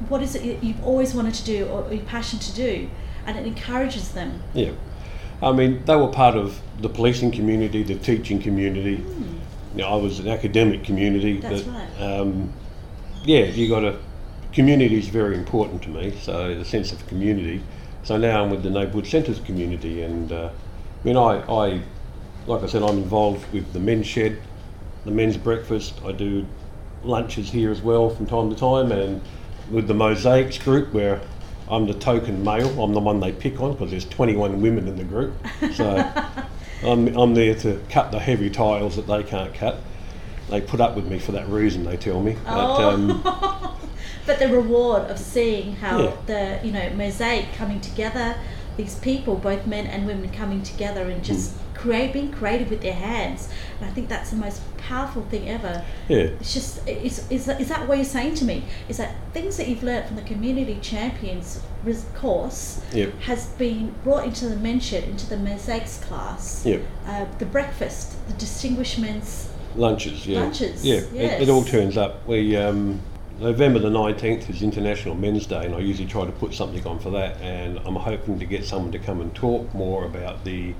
what 0.07 0.21
is 0.21 0.35
it 0.35 0.43
you- 0.43 0.59
you've 0.61 0.83
always 0.85 1.13
wanted 1.15 1.33
to 1.33 1.43
do, 1.43 1.65
or 1.65 1.91
you're 1.91 2.03
passionate 2.05 2.43
to 2.43 2.53
do, 2.53 2.87
and 3.25 3.37
it 3.39 3.45
encourages 3.45 4.09
them. 4.09 4.43
Yeah. 4.53 4.71
I 5.41 5.51
mean, 5.51 5.83
they 5.85 5.95
were 5.95 6.07
part 6.07 6.35
of 6.35 6.59
the 6.79 6.89
policing 6.89 7.31
community, 7.31 7.83
the 7.83 7.95
teaching 7.95 8.41
community. 8.41 9.03
You 9.75 9.81
know, 9.81 9.87
I 9.87 9.95
was 9.95 10.19
an 10.19 10.27
academic 10.27 10.83
community. 10.83 11.39
That's 11.39 11.63
but, 11.63 11.73
right. 11.73 12.01
Um, 12.01 12.53
yeah, 13.23 13.45
you 13.45 13.69
got 13.69 13.81
to. 13.81 13.97
Community 14.53 14.99
is 14.99 15.07
very 15.07 15.35
important 15.35 15.81
to 15.83 15.89
me. 15.89 16.13
So 16.21 16.53
the 16.53 16.65
sense 16.65 16.91
of 16.91 17.05
community. 17.07 17.63
So 18.03 18.17
now 18.17 18.43
I'm 18.43 18.49
with 18.49 18.63
the 18.63 18.69
neighbourhood 18.69 19.07
centres 19.07 19.39
community, 19.39 20.01
and 20.01 20.31
uh, 20.31 20.49
I 20.49 21.07
mean, 21.07 21.17
I, 21.17 21.39
I, 21.47 21.81
like 22.47 22.63
I 22.63 22.65
said, 22.65 22.83
I'm 22.83 22.97
involved 22.97 23.51
with 23.53 23.71
the 23.73 23.79
men's 23.79 24.07
shed, 24.07 24.41
the 25.05 25.11
men's 25.11 25.37
breakfast. 25.37 26.01
I 26.05 26.11
do 26.11 26.45
lunches 27.03 27.49
here 27.51 27.71
as 27.71 27.81
well 27.81 28.09
from 28.09 28.25
time 28.25 28.49
to 28.49 28.55
time, 28.55 28.91
and 28.91 29.21
with 29.69 29.87
the 29.87 29.93
mosaics 29.93 30.57
group 30.57 30.93
where 30.93 31.21
I'm 31.71 31.87
the 31.87 31.93
token 31.93 32.43
male. 32.43 32.83
I'm 32.83 32.93
the 32.93 32.99
one 32.99 33.19
they 33.21 33.31
pick 33.31 33.61
on 33.61 33.71
because 33.71 33.91
there's 33.91 34.05
21 34.05 34.61
women 34.61 34.87
in 34.89 34.97
the 34.97 35.03
group. 35.05 35.33
So 35.73 35.95
I'm, 36.83 37.07
I'm 37.17 37.33
there 37.33 37.55
to 37.55 37.81
cut 37.89 38.11
the 38.11 38.19
heavy 38.19 38.49
tiles 38.49 38.97
that 38.97 39.07
they 39.07 39.23
can't 39.23 39.53
cut. 39.53 39.77
They 40.49 40.59
put 40.59 40.81
up 40.81 40.95
with 40.97 41.07
me 41.09 41.17
for 41.17 41.31
that 41.31 41.47
reason. 41.47 41.85
They 41.85 41.95
tell 41.95 42.21
me. 42.21 42.35
But, 42.43 42.81
um, 42.81 43.21
Oh. 43.23 43.79
but 44.25 44.39
the 44.39 44.49
reward 44.49 45.03
of 45.09 45.17
seeing 45.17 45.75
how 45.77 45.99
Yeah. 46.01 46.15
the 46.25 46.59
you 46.67 46.73
know 46.73 46.89
mosaic 46.91 47.53
coming 47.53 47.79
together, 47.79 48.35
these 48.81 48.95
people, 48.95 49.35
both 49.35 49.65
men 49.67 49.85
and 49.87 50.05
women, 50.07 50.29
coming 50.31 50.61
together 50.63 51.09
and 51.09 51.23
just 51.23 51.53
create, 51.75 52.13
being 52.13 52.31
creative 52.31 52.69
with 52.69 52.81
their 52.81 52.93
hands, 52.93 53.49
and 53.79 53.89
I 53.89 53.93
think 53.93 54.09
that's 54.09 54.29
the 54.31 54.35
most 54.37 54.61
powerful 54.77 55.23
thing 55.23 55.47
ever. 55.49 55.83
yeah, 56.07 56.17
It's 56.41 56.53
just 56.53 56.87
is 56.87 57.29
is 57.31 57.45
that, 57.45 57.61
is 57.61 57.69
that 57.69 57.87
what 57.87 57.97
you're 57.97 58.05
saying 58.05 58.35
to 58.35 58.45
me? 58.45 58.63
Is 58.89 58.97
that 58.97 59.15
things 59.33 59.57
that 59.57 59.67
you've 59.67 59.83
learnt 59.83 60.07
from 60.07 60.15
the 60.15 60.23
community 60.23 60.77
champions 60.81 61.61
course 62.15 62.81
Yep. 62.93 63.19
has 63.21 63.47
been 63.57 63.93
brought 64.03 64.25
into 64.25 64.47
the 64.47 64.55
men's 64.55 64.85
shed, 64.85 65.03
into 65.05 65.27
the 65.27 65.37
mosaics 65.37 65.97
class, 66.03 66.63
Yep. 66.65 66.81
uh, 67.07 67.25
the 67.39 67.45
breakfast, 67.45 68.13
the 68.27 68.33
distinguishments. 68.33 69.49
lunches. 69.75 70.27
Yeah, 70.27 70.41
Lunches, 70.41 70.85
Yeah, 70.85 70.97
it, 71.13 71.43
it 71.43 71.49
all 71.49 71.63
turns 71.63 71.97
up. 71.97 72.27
We 72.27 72.55
um, 72.57 72.99
November 73.41 73.79
the 73.79 73.89
19th 73.89 74.51
is 74.51 74.61
International 74.61 75.15
Men's 75.15 75.47
Day, 75.47 75.65
and 75.65 75.73
I 75.73 75.79
usually 75.79 76.07
try 76.07 76.25
to 76.25 76.31
put 76.31 76.53
something 76.53 76.85
on 76.85 76.99
for 76.99 77.09
that. 77.09 77.41
And 77.41 77.79
I'm 77.79 77.95
hoping 77.95 78.37
to 78.37 78.45
get 78.45 78.63
someone 78.63 78.91
to 78.91 78.99
come 78.99 79.19
and 79.19 79.33
talk 79.33 79.73
more 79.73 80.05
about 80.05 80.43
the 80.45 80.75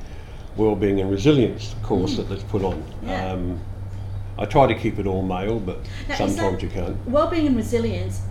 wellbeing 0.55 0.99
and 0.99 1.09
resilience 1.09 1.73
course 1.81 2.17
that 2.17 2.29
that's 2.29 2.43
put 2.43 2.61
on. 2.61 2.83
Mm. 2.83 3.07
Yeah. 3.07 3.31
Um, 3.31 3.59
I 4.37 4.45
try 4.45 4.67
to 4.67 4.75
keep 4.75 4.99
it 4.99 5.07
all 5.07 5.23
male, 5.23 5.59
but 5.59 5.79
Now, 6.07 6.15
sometimes 6.15 6.37
that- 6.37 6.63
you 6.63 6.69
can't. 6.69 7.07
Wellbeing 7.07 7.47
and 7.47 7.57
resilience, 7.57 8.21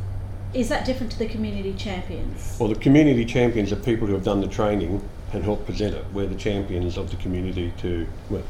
is 0.55 0.69
that 0.69 0.85
different 0.85 1.11
to 1.12 1.19
the 1.19 1.27
community 1.27 1.75
champions? 1.77 2.57
Well, 2.61 2.69
the 2.69 2.77
community 2.77 3.25
champions 3.25 3.73
are 3.73 3.77
people 3.77 4.07
who 4.07 4.14
have 4.14 4.25
done 4.25 4.40
the 4.40 4.47
training 4.47 5.03
and 5.33 5.43
help 5.43 5.66
present 5.66 5.95
it. 5.95 6.05
We're 6.12 6.27
the 6.27 6.37
champions 6.37 6.97
of 6.97 7.11
the 7.11 7.16
community 7.16 7.73
to. 7.79 8.07
Well, 8.29 8.43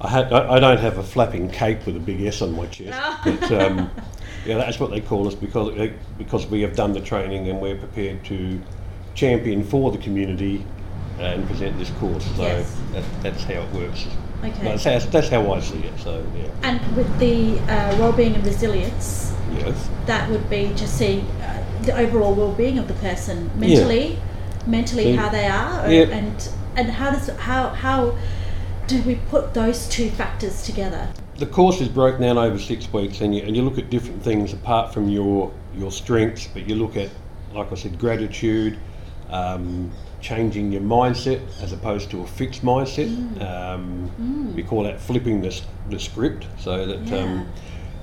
I, 0.00 0.08
had, 0.08 0.32
I, 0.32 0.54
I 0.54 0.60
don't 0.60 0.78
have 0.78 0.96
a 0.96 1.02
flapping 1.02 1.50
cape 1.50 1.84
with 1.84 1.96
a 1.96 2.00
big 2.00 2.22
S 2.22 2.40
on 2.40 2.52
my 2.56 2.66
chest, 2.66 2.98
but 3.22 3.52
um, 3.52 3.90
yeah, 4.46 4.58
that's 4.58 4.78
what 4.80 4.90
they 4.90 5.00
call 5.00 5.26
us 5.28 5.34
because 5.34 5.90
because 6.18 6.46
we 6.46 6.62
have 6.62 6.74
done 6.76 6.92
the 6.92 7.00
training 7.00 7.48
and 7.48 7.60
we're 7.60 7.76
prepared 7.76 8.24
to 8.26 8.60
champion 9.14 9.64
for 9.64 9.90
the 9.90 9.98
community 9.98 10.64
and 11.18 11.46
present 11.46 11.78
this 11.78 11.90
course. 12.00 12.24
So 12.36 12.42
Yes. 12.42 12.76
that, 12.92 13.04
that's 13.22 13.42
how 13.44 13.60
it 13.60 13.72
works. 13.72 14.06
Okay. 14.42 14.62
That's 14.64 14.84
how, 14.84 14.98
that's 15.10 15.28
how 15.28 15.52
I 15.52 15.60
see 15.60 15.80
it. 15.80 15.98
So 16.00 16.24
yeah, 16.36 16.48
And 16.62 16.96
with 16.96 17.18
the 17.18 17.58
uh, 17.70 17.98
wellbeing 17.98 18.34
and 18.34 18.46
resilience, 18.46 19.34
yes. 19.52 19.90
that 20.06 20.30
would 20.30 20.48
be 20.48 20.72
just 20.76 20.96
seeing 20.96 21.20
uh, 21.42 21.62
the 21.82 21.94
overall 21.98 22.34
well-being 22.34 22.78
of 22.78 22.88
the 22.88 22.94
person 22.94 23.50
mentally, 23.58 24.18
mentally 24.66 25.04
See- 25.04 25.16
how 25.16 25.28
they 25.28 25.46
are, 25.46 25.84
or- 25.86 25.90
Yeah. 25.90 26.04
and 26.04 26.48
and 26.76 26.90
how 26.92 27.10
does 27.10 27.28
how 27.36 27.68
how 27.70 28.16
do 28.86 29.02
we 29.02 29.16
put 29.16 29.52
those 29.54 29.86
two 29.88 30.08
factors 30.10 30.62
together? 30.62 31.08
The 31.40 31.46
course 31.46 31.80
is 31.80 31.88
broken 31.88 32.20
down 32.20 32.36
over 32.36 32.58
six 32.58 32.92
weeks, 32.92 33.22
and 33.22 33.34
you, 33.34 33.42
and 33.42 33.56
you 33.56 33.62
look 33.62 33.78
at 33.78 33.88
different 33.90 34.22
things 34.22 34.52
apart 34.52 34.92
from 34.92 35.08
your 35.08 35.52
your 35.74 35.90
strengths, 35.90 36.46
but 36.46 36.68
you 36.68 36.74
look 36.74 36.96
at, 36.96 37.08
like 37.54 37.72
I 37.72 37.76
said, 37.76 37.98
gratitude, 37.98 38.78
um, 39.30 39.90
changing 40.20 40.70
your 40.70 40.82
mindset 40.82 41.40
as 41.62 41.72
opposed 41.72 42.10
to 42.10 42.20
a 42.22 42.26
fixed 42.26 42.62
mindset. 42.62 43.08
Um, 43.42 44.10
We 44.54 44.62
call 44.64 44.82
that 44.82 45.00
flipping 45.00 45.40
the, 45.40 45.58
the 45.88 45.98
script, 45.98 46.46
so 46.58 46.86
that 46.86 47.06
Yeah. 47.08 47.22
um, 47.22 47.46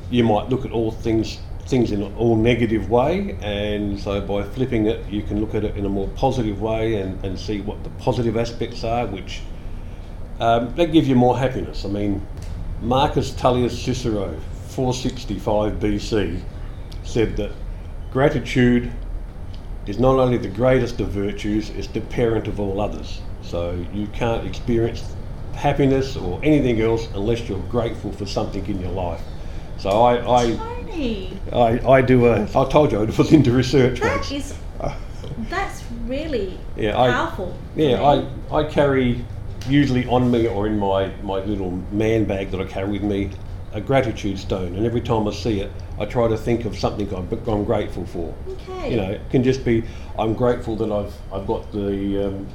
you 0.10 0.24
might 0.24 0.50
look 0.50 0.66
at 0.66 0.72
all 0.72 0.92
things 0.92 1.40
things 1.68 1.92
in 1.92 2.02
an 2.02 2.14
all 2.18 2.38
negative 2.38 2.90
way, 2.90 3.38
and 3.42 4.00
so 4.00 4.22
by 4.22 4.42
flipping 4.42 4.88
it, 4.88 5.06
you 5.12 5.22
can 5.22 5.42
look 5.42 5.54
at 5.54 5.64
it 5.66 5.76
in 5.76 5.86
a 5.86 5.90
more 5.90 6.08
positive 6.16 6.62
way 6.62 6.96
and, 7.02 7.24
and 7.26 7.38
see 7.38 7.60
what 7.60 7.84
the 7.84 7.90
positive 8.06 8.38
aspects 8.38 8.86
are, 8.86 9.06
which 9.06 9.42
um, 10.40 10.74
they 10.76 10.88
give 10.88 11.06
you 11.06 11.16
more 11.16 11.38
happiness. 11.38 11.84
I 11.84 11.90
mean, 11.90 12.22
Marcus 12.82 13.32
Tullius 13.32 13.78
Cicero, 13.82 14.38
465 14.70 15.74
BC, 15.74 16.42
said 17.04 17.36
that 17.38 17.52
gratitude 18.12 18.92
is 19.88 20.00
not 20.00 20.20
only 20.20 20.38
the 20.38 20.50
greatest 20.50 21.00
of 21.00 21.10
virtues, 21.10 21.70
it's 21.72 21.88
the 21.88 22.02
parent 22.02 22.48
of 22.48 22.60
all 22.60 22.80
others. 22.82 23.22
So 23.42 23.84
you 23.94 24.08
can't 24.08 24.46
experience 24.46 25.16
happiness 25.56 26.16
or 26.16 26.40
anything 26.44 26.82
else 26.82 27.08
unless 27.16 27.48
you're 27.50 27.60
grateful 27.70 28.12
for 28.12 28.26
something 28.26 28.66
in 28.68 28.80
your 28.80 28.92
life. 28.92 29.22
So 29.78 29.90
I, 29.90 30.44
I 30.44 30.60
I, 31.54 31.80
I 31.88 32.02
do 32.02 32.26
a. 32.28 32.44
I 32.44 32.70
told 32.70 32.92
you 32.92 33.00
I 33.02 33.04
was 33.06 33.32
into 33.32 33.52
research. 33.52 34.00
that 34.00 34.16
once. 34.18 34.32
is 34.32 34.54
that's 35.50 35.84
really 36.06 36.58
Yeah, 36.76 36.94
powerful. 36.94 37.56
for 37.76 37.80
Yeah. 37.80 38.02
I, 38.02 38.56
I 38.56 38.64
carry 38.64 39.24
usually 39.70 40.06
on 40.08 40.32
me 40.32 40.48
or 40.48 40.68
in 40.68 40.80
my, 40.80 41.08
my 41.22 41.40
little 41.40 41.72
man 41.92 42.26
bag 42.26 42.52
that 42.52 42.62
I 42.62 42.66
carry 42.66 42.92
with 42.92 43.04
me 43.04 43.32
a 43.74 43.82
gratitude 43.82 44.40
stone, 44.40 44.76
and 44.76 44.86
every 44.86 45.02
time 45.02 45.28
I 45.28 45.32
see 45.32 45.60
it, 45.60 45.72
I 46.00 46.06
try 46.06 46.28
to 46.28 46.38
think 46.38 46.66
of 46.66 46.78
something 46.78 47.14
I'm, 47.14 47.32
I'm 47.48 47.64
grateful 47.64 48.06
for. 48.06 48.34
Okay. 48.48 48.92
You 48.92 48.98
know, 48.98 49.12
it 49.12 49.30
can 49.30 49.44
just 49.44 49.66
be 49.66 49.84
I'm 50.18 50.34
grateful 50.34 50.76
that 50.78 50.92
I've 50.92 51.14
I've 51.32 51.46
got 51.46 51.72
the 51.72 52.28
um, 52.28 52.48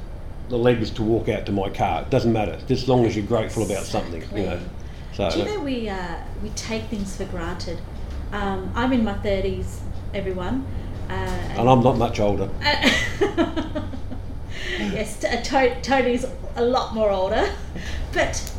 the 0.49 0.57
legs 0.57 0.89
to 0.91 1.03
walk 1.03 1.29
out 1.29 1.45
to 1.45 1.51
my 1.51 1.69
car. 1.69 2.01
It 2.01 2.09
doesn't 2.09 2.33
matter, 2.33 2.57
just 2.67 2.83
as 2.83 2.89
long 2.89 3.05
as 3.05 3.15
you're 3.15 3.25
grateful 3.25 3.63
about 3.63 3.83
something. 3.83 4.21
You 4.35 4.45
know. 4.45 4.59
So 5.13 5.29
Do 5.29 5.39
you 5.39 5.45
know 5.45 5.59
we 5.59 5.89
uh, 5.89 6.17
we 6.41 6.49
take 6.49 6.83
things 6.85 7.15
for 7.15 7.25
granted? 7.25 7.77
Um, 8.31 8.71
I'm 8.75 8.91
in 8.91 9.03
my 9.03 9.13
thirties, 9.13 9.81
everyone. 10.13 10.65
Uh, 11.09 11.13
and 11.13 11.69
I'm 11.69 11.83
not 11.83 11.97
much 11.97 12.19
older. 12.19 12.49
yes, 14.79 15.17
to- 15.19 15.81
Tony's 15.81 16.25
a 16.55 16.63
lot 16.63 16.93
more 16.93 17.09
older, 17.11 17.49
but 18.13 18.51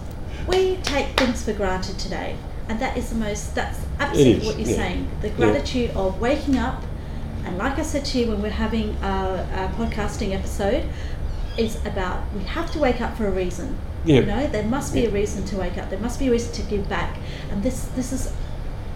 we 0.46 0.76
take 0.78 1.07
things 1.18 1.44
for 1.44 1.52
granted 1.52 1.98
today, 1.98 2.37
and 2.68 2.78
that 2.80 2.96
is 2.96 3.11
the 3.11 3.16
most. 3.16 3.54
That's 3.54 3.78
absolutely 4.00 4.46
what 4.46 4.59
you're 4.59 4.68
yeah. 4.68 4.76
saying. 4.76 5.09
The 5.22 5.28
Yeah. 5.28 5.35
gratitude 5.37 5.90
of 5.92 6.20
waking 6.20 6.59
up, 6.59 6.83
and 7.44 7.57
like 7.59 7.78
I 7.78 7.83
said 7.83 8.04
to 8.07 8.18
you 8.18 8.28
when 8.28 8.42
we're 8.42 8.50
having 8.50 8.96
our, 9.02 9.38
our 9.54 9.68
podcasting 9.70 10.35
episode, 10.35 10.85
is 11.57 11.76
about 11.87 12.24
we 12.37 12.42
have 12.44 12.70
to 12.72 12.78
wake 12.78 13.00
up 13.00 13.16
for 13.16 13.26
a 13.26 13.30
reason. 13.30 13.78
Yeah. 14.04 14.20
You 14.20 14.26
know, 14.26 14.46
there 14.48 14.64
must 14.64 14.92
be 14.92 15.02
Yeah. 15.02 15.09
a 15.09 15.12
reason 15.12 15.44
to 15.46 15.57
wake 15.57 15.78
up. 15.78 15.88
There 15.88 15.98
must 16.00 16.18
be 16.18 16.28
a 16.28 16.30
reason 16.30 16.52
to 16.54 16.62
give 16.62 16.88
back, 16.88 17.16
and 17.50 17.62
this 17.62 17.85
this 17.96 18.12
is 18.12 18.33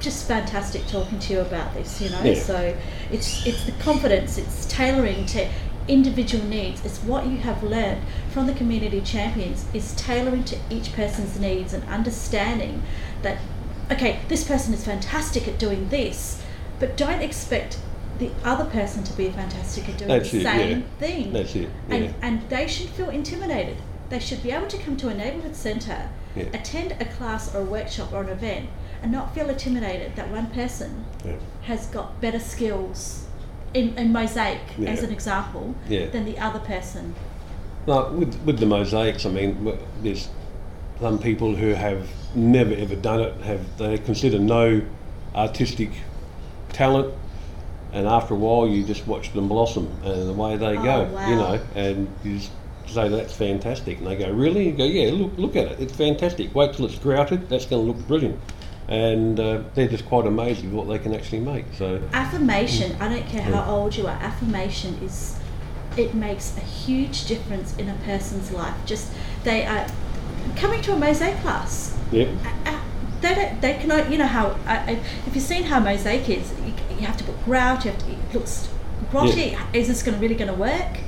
just 0.01 0.29
fantastic 0.29 0.87
talking 0.87 1.19
to 1.19 1.33
you 1.33 1.41
about 1.41 1.75
this. 1.75 2.01
You 2.01 2.11
know, 2.11 2.23
Yeah. 2.23 2.35
so 2.35 2.77
it's 3.11 3.47
it's 3.47 3.65
the 3.65 3.73
confidence. 3.73 4.37
It's 4.39 4.67
tailoring 4.67 5.25
to 5.27 5.49
individual 5.89 6.45
needs. 6.45 6.85
It's 6.85 6.99
what 6.99 7.27
you 7.27 7.39
have 7.39 7.63
learned 7.63 8.03
from 8.31 8.47
the 8.47 8.53
community 8.55 9.01
champions. 9.01 9.67
Is 9.73 9.95
tailoring 9.95 10.45
to 10.45 10.59
each 10.71 10.93
person's 10.93 11.41
needs 11.41 11.73
and 11.73 11.83
understanding 11.89 12.83
that 13.23 13.39
okay, 13.91 14.21
this 14.29 14.47
person 14.47 14.75
is 14.75 14.85
fantastic 14.85 15.49
at 15.49 15.59
doing 15.59 15.89
this, 15.89 16.43
but 16.79 16.97
don't 16.97 17.23
expect 17.23 17.79
the 18.19 18.31
other 18.45 18.65
person 18.65 19.05
to 19.05 19.13
be 19.15 19.31
fantastic 19.31 19.89
at 19.89 19.99
doing 19.99 20.09
That's 20.09 20.31
the 20.31 20.41
it, 20.41 20.45
same 20.45 20.81
yeah. 20.81 20.87
thing. 20.99 21.33
That's 21.33 21.55
it. 21.55 21.71
And, 21.89 22.05
Yeah. 22.05 22.13
and 22.21 22.49
they 22.49 22.67
should 22.67 22.89
feel 22.91 23.11
intimidated. 23.11 23.77
They 24.11 24.19
should 24.19 24.43
be 24.43 24.51
able 24.51 24.67
to 24.69 24.79
come 24.79 24.97
to 24.99 25.09
a 25.09 25.15
neighbourhood 25.15 25.55
centre, 25.55 26.09
Yeah. 26.35 26.45
attend 26.53 26.93
a 27.01 27.05
class 27.05 27.55
or 27.55 27.61
a 27.61 27.65
workshop 27.65 28.13
or 28.13 28.23
an 28.23 28.29
event, 28.29 28.69
and 29.03 29.13
not 29.13 29.35
feel 29.35 29.49
intimidated 29.49 30.17
that 30.17 30.31
one 30.31 30.49
person 30.49 31.05
has 31.63 31.87
got 31.87 32.21
better 32.21 32.41
skills 32.41 33.28
in, 33.75 33.97
in 33.99 34.13
mosaic, 34.13 34.61
as 34.87 35.03
an 35.03 35.13
example, 35.13 35.75
Yeah. 35.89 36.07
than 36.07 36.25
the 36.25 36.39
other 36.39 36.59
person. 36.59 37.15
No, 37.87 38.11
with, 38.11 38.39
with 38.45 38.59
the 38.59 38.67
mosaics, 38.67 39.25
I 39.27 39.31
mean, 39.31 39.79
there's 40.03 40.29
some 41.01 41.19
people 41.19 41.55
who 41.55 41.69
have 41.75 42.09
never 42.35 42.75
ever 42.75 42.97
done 42.97 43.21
it, 43.21 43.35
have 43.43 43.79
they 43.79 43.99
consider 43.99 44.39
no 44.39 44.83
artistic 45.35 45.91
talent, 46.73 47.15
and 47.93 48.07
after 48.07 48.35
a 48.35 48.37
while 48.37 48.67
you 48.69 48.85
just 48.85 49.07
watch 49.07 49.33
them 49.33 49.49
blossom 49.49 49.89
and 50.05 50.29
the 50.29 50.33
way 50.33 50.57
they 50.57 50.77
Oh, 50.77 50.83
go, 50.83 51.05
wow. 51.05 51.29
you 51.31 51.37
know, 51.37 51.61
and 51.75 52.09
you 52.25 52.39
just 52.39 52.51
say 52.89 53.09
that's 53.09 53.33
fantastic, 53.35 53.99
and 53.99 54.07
they 54.07 54.17
go, 54.17 54.31
really? 54.31 54.67
You 54.67 54.73
go, 54.73 54.85
yeah, 54.85 55.11
look, 55.13 55.33
look 55.39 55.57
at 55.57 55.69
it, 55.73 55.81
it's 55.81 55.95
fantastic. 55.97 56.55
Wait 56.55 56.75
till 56.75 56.87
it's 56.87 56.99
grouted, 56.99 57.49
that's 57.49 57.65
going 57.67 57.87
to 57.87 57.93
look 57.93 58.07
brilliant, 58.09 58.39
and 58.89 59.39
uh, 59.39 59.63
they're 59.75 59.89
just 59.89 60.07
quite 60.07 60.27
amazed 60.27 60.65
with 60.65 60.73
what 60.73 60.89
they 60.89 60.99
can 60.99 61.15
actually 61.15 61.41
make. 61.41 61.67
So 61.77 62.01
Affirmation, 62.13 62.97
I 63.01 63.09
don't 63.09 63.27
care 63.27 63.43
how 63.43 63.65
old 63.71 63.97
you 63.97 64.07
are, 64.07 64.17
affirmation 64.17 64.95
is, 65.03 65.39
it 65.97 66.15
makes 66.15 66.57
a 66.57 66.61
huge 66.61 67.27
difference 67.27 67.77
in 67.77 67.89
a 67.89 67.95
person's 68.05 68.51
life. 68.51 68.75
Just, 68.87 69.13
they 69.45 69.67
are 69.67 69.87
coming 70.57 70.81
to 70.83 70.95
a 70.95 70.99
mosaic 70.99 71.37
class. 71.41 71.97
yeah, 72.13 72.27
Uh, 72.45 72.71
uh, 72.71 72.81
they 73.21 73.35
don't, 73.35 73.61
they 73.61 73.75
can, 73.75 73.93
o- 73.93 74.09
you 74.09 74.17
know 74.17 74.27
how, 74.27 74.57
if 74.87 75.35
you've 75.35 75.45
seen 75.45 75.65
how 75.65 75.81
mosaic 75.81 76.29
is, 76.31 76.53
you, 76.65 76.73
you 76.99 77.07
have 77.07 77.17
to 77.19 77.25
put 77.25 77.45
grout, 77.45 77.85
you 77.85 77.91
have 77.91 78.01
to, 78.01 78.11
it 78.13 78.35
looks 78.35 78.69
grotty, 79.13 79.59
is 79.75 79.89
this 79.89 80.03
gonna, 80.03 80.17
really 80.19 80.35
going 80.35 80.51
to 80.51 80.59
work? 80.59 80.99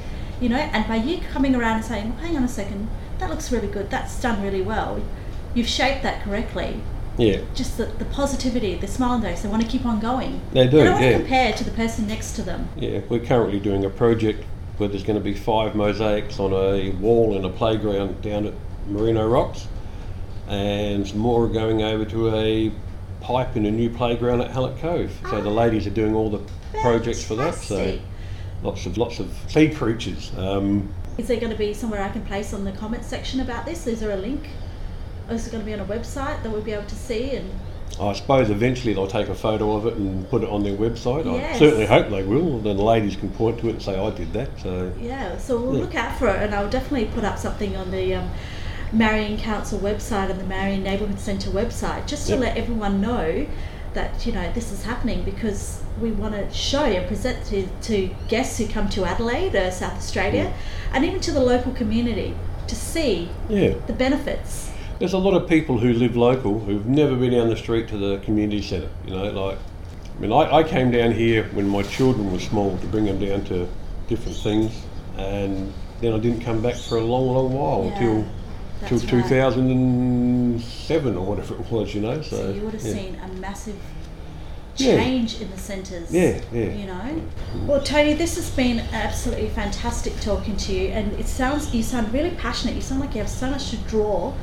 You 0.40 0.48
know, 0.50 0.56
and 0.56 0.86
by 0.88 0.96
you 0.96 1.20
coming 1.32 1.54
around 1.54 1.76
and 1.76 1.84
saying, 1.84 2.12
hang 2.18 2.36
on 2.36 2.44
a 2.44 2.48
second, 2.48 2.88
that 3.18 3.30
looks 3.30 3.50
really 3.52 3.68
good, 3.68 3.90
that's 3.90 4.20
done 4.20 4.42
really 4.42 4.62
well, 4.62 5.00
you've 5.54 5.68
shaped 5.68 6.02
that 6.02 6.22
correctly. 6.24 6.82
Yeah, 7.18 7.40
Just 7.54 7.76
the, 7.76 7.86
the 7.86 8.04
positivity, 8.06 8.76
the 8.76 8.86
smile 8.86 9.10
on 9.12 9.20
their 9.20 9.32
face, 9.32 9.42
they 9.42 9.48
want 9.48 9.62
to 9.62 9.68
keep 9.68 9.84
on 9.84 10.00
going. 10.00 10.40
They 10.52 10.66
do, 10.66 10.78
They 10.78 10.84
don't 10.84 10.92
want 10.94 11.04
yeah. 11.04 11.10
to 11.12 11.18
compare 11.18 11.52
to 11.52 11.64
the 11.64 11.70
person 11.72 12.06
next 12.06 12.32
to 12.36 12.42
them. 12.42 12.68
Yeah, 12.76 13.00
we're 13.08 13.24
currently 13.24 13.60
doing 13.60 13.84
a 13.84 13.90
project 13.90 14.44
where 14.78 14.88
there's 14.88 15.02
going 15.02 15.18
to 15.18 15.24
be 15.24 15.34
five 15.34 15.74
mosaics 15.74 16.38
on 16.38 16.52
a 16.52 16.90
wall 16.92 17.36
in 17.36 17.44
a 17.44 17.50
playground 17.50 18.22
down 18.22 18.46
at 18.46 18.54
Marino 18.88 19.28
Rocks, 19.28 19.66
and 20.48 21.06
some 21.06 21.18
more 21.18 21.44
are 21.44 21.48
going 21.48 21.82
over 21.82 22.04
to 22.06 22.34
a 22.34 22.72
pipe 23.20 23.54
in 23.56 23.66
a 23.66 23.70
new 23.70 23.90
playground 23.90 24.40
at 24.40 24.50
Hallett 24.50 24.78
Cove. 24.78 25.12
So 25.30 25.42
the 25.42 25.50
Ah. 25.50 25.52
ladies 25.52 25.86
are 25.86 25.90
doing 25.90 26.14
all 26.14 26.30
the 26.30 26.40
projects 26.80 27.22
for 27.22 27.34
that. 27.36 27.54
So 27.54 27.98
lots 28.62 28.86
of 28.86 28.96
lots 28.96 29.18
of 29.20 29.30
sea 29.48 29.68
creatures. 29.68 30.32
Um, 30.38 30.88
Is 31.18 31.28
there 31.28 31.38
going 31.38 31.52
to 31.52 31.58
be 31.58 31.74
somewhere 31.74 32.02
I 32.02 32.08
can 32.08 32.22
place 32.22 32.54
on 32.54 32.64
the 32.64 32.72
comment 32.72 33.04
section 33.04 33.40
about 33.40 33.66
this? 33.66 33.86
Is 33.86 34.00
there 34.00 34.12
a 34.12 34.16
link? 34.16 34.48
Or 35.30 35.34
is 35.34 35.46
it 35.46 35.50
going 35.52 35.62
to 35.62 35.66
be 35.66 35.72
on 35.72 35.80
a 35.80 35.84
website 35.84 36.42
that 36.42 36.50
we'll 36.50 36.60
be 36.60 36.72
able 36.72 36.88
to 36.88 36.96
see? 36.96 37.36
And 37.36 37.48
I 38.00 38.12
suppose 38.14 38.50
eventually 38.50 38.92
they'll 38.94 39.06
take 39.06 39.28
a 39.28 39.34
photo 39.34 39.76
of 39.76 39.86
it 39.86 39.94
and 39.94 40.28
put 40.28 40.42
it 40.42 40.48
on 40.48 40.64
their 40.64 40.76
website. 40.76 41.24
Yes. 41.24 41.56
I 41.56 41.58
certainly 41.58 41.86
hope 41.86 42.10
they 42.10 42.24
will. 42.24 42.58
Then 42.58 42.76
the 42.76 42.82
ladies 42.82 43.14
can 43.14 43.30
point 43.30 43.60
to 43.60 43.68
it 43.68 43.72
and 43.74 43.82
say, 43.82 43.96
"I 43.98 44.10
did 44.10 44.32
that." 44.32 44.48
So 44.60 44.92
yeah, 45.00 45.38
so 45.38 45.56
we'll 45.60 45.76
Yeah. 45.76 45.82
look 45.82 45.94
out 45.94 46.18
for 46.18 46.28
it, 46.28 46.42
and 46.42 46.54
I'll 46.54 46.68
definitely 46.68 47.06
put 47.06 47.24
up 47.24 47.38
something 47.38 47.76
on 47.76 47.90
the 47.92 48.14
um, 48.14 48.30
Marion 48.92 49.38
Council 49.38 49.78
website 49.78 50.30
and 50.30 50.40
the 50.40 50.44
Marion 50.44 50.82
Neighbourhood 50.82 51.20
Centre 51.20 51.50
website, 51.50 52.06
just 52.06 52.26
to 52.26 52.32
Yep. 52.32 52.40
let 52.40 52.56
everyone 52.56 53.00
know 53.00 53.46
that 53.94 54.24
you 54.26 54.32
know 54.32 54.50
this 54.52 54.72
is 54.72 54.84
happening 54.84 55.22
because 55.22 55.80
we 56.00 56.10
want 56.10 56.34
to 56.34 56.50
show 56.52 56.84
and 56.84 57.06
present 57.06 57.44
to, 57.46 57.68
to 57.82 58.08
guests 58.28 58.58
who 58.58 58.66
come 58.66 58.88
to 58.88 59.04
Adelaide, 59.04 59.54
uh, 59.54 59.70
South 59.70 59.96
Australia, 59.96 60.52
and 60.92 61.04
even 61.04 61.20
to 61.20 61.30
the 61.32 61.40
local 61.40 61.72
community 61.72 62.34
to 62.66 62.74
see 62.74 63.28
yeah. 63.48 63.74
the 63.86 63.92
benefits. 63.92 64.69
There's 65.00 65.14
a 65.14 65.18
lot 65.18 65.32
of 65.32 65.48
people 65.48 65.78
who 65.78 65.94
live 65.94 66.14
local 66.14 66.60
who've 66.60 66.84
never 66.86 67.16
been 67.16 67.30
down 67.32 67.48
the 67.48 67.56
street 67.56 67.88
to 67.88 67.96
the 67.96 68.18
community 68.18 68.60
centre. 68.60 68.90
You 69.06 69.12
know, 69.14 69.30
like, 69.30 69.56
I 70.14 70.20
mean, 70.20 70.30
I, 70.30 70.56
I 70.58 70.62
came 70.62 70.90
down 70.90 71.12
here 71.12 71.44
when 71.54 71.66
my 71.66 71.82
children 71.82 72.30
were 72.30 72.38
small 72.38 72.76
to 72.76 72.86
bring 72.88 73.06
them 73.06 73.18
down 73.18 73.42
to 73.46 73.66
different 74.08 74.36
things, 74.36 74.72
and 75.16 75.72
then 76.02 76.12
I 76.12 76.18
didn't 76.18 76.42
come 76.42 76.60
back 76.60 76.74
for 76.76 76.98
a 76.98 77.00
long, 77.00 77.28
long 77.32 77.50
while 77.54 77.84
Yeah, 77.84 77.92
until 77.94 78.26
till 78.86 78.98
right. 78.98 79.08
2007 79.54 81.16
or 81.16 81.24
whatever 81.24 81.54
it 81.54 81.70
was. 81.70 81.94
You 81.94 82.02
know, 82.02 82.20
so, 82.20 82.36
So 82.36 82.50
you 82.52 82.60
would 82.60 82.74
have 82.74 82.82
yeah. 82.84 82.92
seen 82.92 83.18
a 83.24 83.28
massive 83.40 83.76
Yeah. 84.76 84.96
change 85.02 85.40
in 85.40 85.50
the 85.50 85.56
centres. 85.56 86.12
Yeah, 86.12 86.42
yeah. 86.52 86.74
You 86.74 86.86
know. 86.86 87.22
Well, 87.66 87.80
Tony, 87.82 88.12
this 88.12 88.36
has 88.36 88.50
been 88.50 88.80
absolutely 88.92 89.48
fantastic 89.48 90.20
talking 90.20 90.58
to 90.58 90.74
you, 90.74 90.88
and 90.88 91.18
it 91.18 91.26
sounds 91.26 91.74
you 91.74 91.82
sound 91.82 92.12
really 92.12 92.32
passionate. 92.32 92.74
You 92.74 92.82
sound 92.82 93.00
like 93.00 93.14
you 93.14 93.22
have 93.22 93.30
so 93.30 93.48
much 93.50 93.70
to 93.70 93.76
draw 93.78 94.34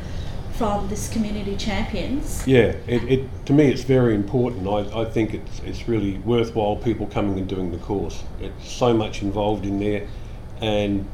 from 0.57 0.87
this 0.89 1.09
community 1.09 1.55
champions. 1.55 2.45
Yeah, 2.47 2.75
it, 2.87 3.03
it 3.03 3.45
to 3.45 3.53
me 3.53 3.71
it's 3.71 3.83
very 3.83 4.15
important. 4.15 4.67
I, 4.67 5.01
I 5.01 5.05
think 5.05 5.33
it's 5.33 5.59
it's 5.59 5.87
really 5.87 6.17
worthwhile 6.19 6.75
people 6.77 7.05
coming 7.07 7.37
and 7.37 7.47
doing 7.47 7.71
the 7.71 7.77
course. 7.77 8.23
It's 8.41 8.71
so 8.71 8.93
much 8.93 9.21
involved 9.21 9.65
in 9.65 9.79
there, 9.79 10.07
and 10.61 11.07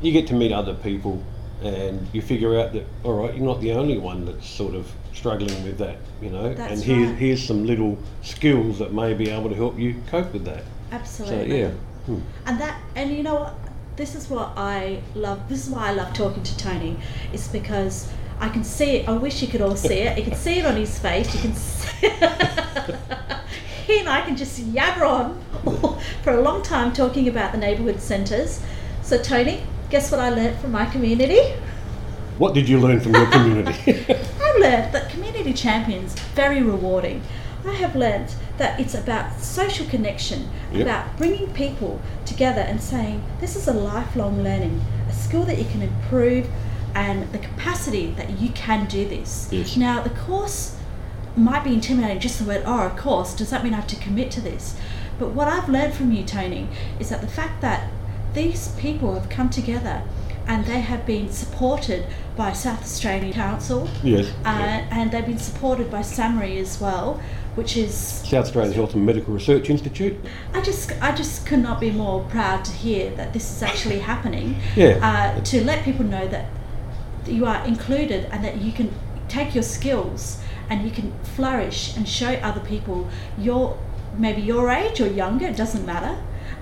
you 0.00 0.12
get 0.12 0.26
to 0.28 0.34
meet 0.34 0.52
other 0.52 0.74
people, 0.74 1.22
and 1.62 2.06
you 2.12 2.22
figure 2.22 2.58
out 2.58 2.72
that 2.72 2.86
all 3.04 3.14
right, 3.14 3.34
you're 3.34 3.46
not 3.46 3.60
the 3.60 3.72
only 3.72 3.98
one 3.98 4.24
that's 4.24 4.48
sort 4.48 4.74
of 4.74 4.90
struggling 5.14 5.62
with 5.62 5.78
that, 5.78 5.98
you 6.20 6.30
know. 6.30 6.52
That's 6.54 6.72
and 6.72 6.82
here, 6.82 7.06
right. 7.06 7.16
here's 7.16 7.42
some 7.42 7.64
little 7.64 7.98
skills 8.22 8.78
that 8.80 8.92
may 8.92 9.14
be 9.14 9.30
able 9.30 9.50
to 9.50 9.54
help 9.54 9.78
you 9.78 10.02
cope 10.08 10.32
with 10.32 10.44
that. 10.46 10.64
Absolutely. 10.90 11.50
So 11.50 11.56
yeah, 11.56 11.70
Hmm. 12.06 12.18
And 12.46 12.60
that, 12.60 12.80
and 12.96 13.12
you 13.12 13.22
know 13.22 13.36
what? 13.36 13.54
This 13.96 14.14
is 14.14 14.28
what 14.28 14.52
I 14.56 15.00
love. 15.14 15.48
This 15.48 15.66
is 15.66 15.70
why 15.70 15.88
I 15.88 15.92
love 15.92 16.12
talking 16.14 16.42
to 16.42 16.56
Tony. 16.56 16.96
It's 17.32 17.48
because 17.48 18.10
I 18.42 18.48
can 18.48 18.64
see 18.64 18.96
it. 18.96 19.08
I 19.08 19.12
wish 19.12 19.40
you 19.40 19.46
could 19.46 19.60
all 19.60 19.76
see 19.76 20.00
it. 20.00 20.18
You 20.18 20.24
can 20.24 20.34
see 20.34 20.58
it 20.58 20.66
on 20.66 20.74
his 20.74 20.98
face. 20.98 21.32
You 21.32 21.40
can. 21.42 21.54
See 21.54 22.08
he 23.86 24.00
and 24.00 24.08
I 24.08 24.22
can 24.22 24.36
just 24.36 24.60
yabber 24.74 25.08
on 25.08 25.40
for 26.24 26.32
a 26.32 26.40
long 26.42 26.60
time 26.62 26.92
talking 26.92 27.28
about 27.28 27.52
the 27.52 27.58
neighbourhood 27.58 28.00
centres. 28.00 28.60
So 29.02 29.22
Tony, 29.22 29.62
guess 29.90 30.10
what 30.10 30.18
I 30.18 30.30
learnt 30.30 30.58
from 30.58 30.72
my 30.72 30.86
community? 30.86 31.40
what 32.38 32.54
did 32.54 32.68
you 32.68 32.80
learn 32.80 32.98
from 32.98 33.14
your 33.14 33.30
community? 33.30 34.04
I 34.42 34.52
learnt 34.58 34.90
that 34.92 35.10
community 35.10 35.52
champions 35.52 36.14
very 36.34 36.62
rewarding. 36.62 37.22
I 37.64 37.74
have 37.74 37.94
learnt 37.94 38.34
that 38.58 38.80
it's 38.80 38.94
about 38.94 39.38
social 39.38 39.86
connection, 39.86 40.48
Yep. 40.72 40.82
about 40.82 41.16
bringing 41.16 41.52
people 41.52 42.00
together 42.26 42.62
and 42.62 42.80
saying 42.80 43.22
this 43.40 43.54
is 43.54 43.68
a 43.68 43.72
lifelong 43.72 44.42
learning, 44.42 44.80
a 45.08 45.12
skill 45.12 45.44
that 45.44 45.58
you 45.58 45.66
can 45.66 45.82
improve, 45.82 46.48
and 46.94 47.30
the 47.32 47.38
capacity 47.38 48.10
that 48.12 48.38
you 48.40 48.50
can 48.50 48.86
do 48.86 49.08
this. 49.08 49.48
Yes. 49.50 49.76
Now 49.76 50.02
the 50.02 50.10
course 50.10 50.76
might 51.36 51.64
be 51.64 51.72
intimidating 51.72 52.20
just 52.20 52.38
the 52.38 52.44
word, 52.44 52.62
oh, 52.66 52.80
of 52.86 52.96
course, 52.96 53.34
does 53.34 53.50
that 53.50 53.64
mean 53.64 53.72
I 53.72 53.76
have 53.76 53.86
to 53.88 53.96
commit 53.96 54.30
to 54.32 54.40
this? 54.40 54.76
But 55.18 55.30
what 55.30 55.48
I've 55.48 55.68
learned 55.68 55.94
from 55.94 56.12
you, 56.12 56.24
Tony, 56.24 56.68
is 56.98 57.08
that 57.10 57.20
the 57.20 57.26
fact 57.26 57.60
that 57.62 57.90
these 58.34 58.68
people 58.72 59.14
have 59.14 59.28
come 59.28 59.50
together 59.50 60.02
and 60.46 60.64
they 60.66 60.80
have 60.80 61.06
been 61.06 61.30
supported 61.30 62.04
by 62.36 62.52
South 62.52 62.82
Australian 62.82 63.32
Council 63.32 63.88
Yes. 64.02 64.32
uh, 64.44 64.48
and 64.90 65.10
they've 65.12 65.24
been 65.26 65.38
supported 65.38 65.90
by 65.90 66.00
SAHMRI 66.00 66.58
as 66.58 66.80
well, 66.80 67.20
which 67.54 67.76
is 67.76 67.94
South 67.94 68.46
Australian 68.46 68.74
Health 68.74 68.94
and 68.94 69.06
Medical 69.06 69.34
Research 69.34 69.70
Institute. 69.70 70.16
I 70.54 70.60
just 70.62 70.90
I 71.02 71.14
just 71.14 71.46
could 71.46 71.60
not 71.60 71.78
be 71.78 71.90
more 71.90 72.24
proud 72.24 72.64
to 72.64 72.72
hear 72.72 73.14
that 73.16 73.32
this 73.32 73.50
is 73.54 73.62
actually 73.62 74.00
happening. 74.00 74.56
Yeah. 74.74 74.98
Uh, 75.02 75.40
to 75.44 75.62
let 75.64 75.84
people 75.84 76.04
know 76.04 76.26
that 76.28 76.46
you 77.26 77.46
are 77.46 77.64
included 77.66 78.26
and 78.32 78.44
that 78.44 78.60
you 78.60 78.72
can 78.72 78.92
take 79.28 79.54
your 79.54 79.62
skills 79.64 80.38
and 80.68 80.84
you 80.84 80.90
can 80.90 81.12
flourish 81.36 81.96
and 81.96 82.08
show 82.08 82.34
other 82.34 82.60
people 82.60 83.08
your 83.38 83.78
maybe 84.18 84.42
your 84.42 84.68
age 84.70 85.00
or 85.00 85.06
younger, 85.06 85.46
it 85.46 85.56
doesn't 85.56 85.86
matter. 85.86 86.16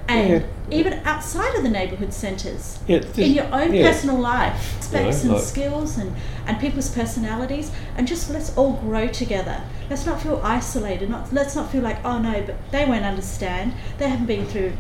And 0.07 0.31
Yeah. 0.31 0.77
even 0.79 1.01
outside 1.05 1.55
of 1.57 1.63
the 1.63 1.69
neighbourhood 1.69 2.13
centres, 2.13 2.79
Yeah, 2.87 2.99
it's 2.99 3.19
in 3.19 3.33
your 3.33 3.47
own 3.53 3.73
yeah. 3.75 3.89
personal 3.91 4.17
life, 4.19 4.77
aspects 4.79 5.23
and 5.25 5.33
like- 5.33 5.43
skills 5.43 5.99
and, 5.99 6.15
and 6.47 6.59
people's 6.61 6.91
personalities, 6.91 7.71
and 7.97 8.07
just 8.07 8.31
let's 8.31 8.57
all 8.57 8.75
grow 8.75 9.07
together. 9.09 9.61
Let's 9.89 10.07
not 10.07 10.21
feel 10.23 10.41
isolated. 10.45 11.11
Not 11.11 11.33
let's 11.33 11.55
not 11.57 11.71
feel 11.73 11.83
like 11.83 11.99
oh 12.05 12.19
no, 12.19 12.43
but 12.47 12.57
they 12.71 12.85
won't 12.87 13.05
understand. 13.05 13.73
They 13.99 14.09
haven't 14.09 14.27
been 14.27 14.47
through 14.47 14.73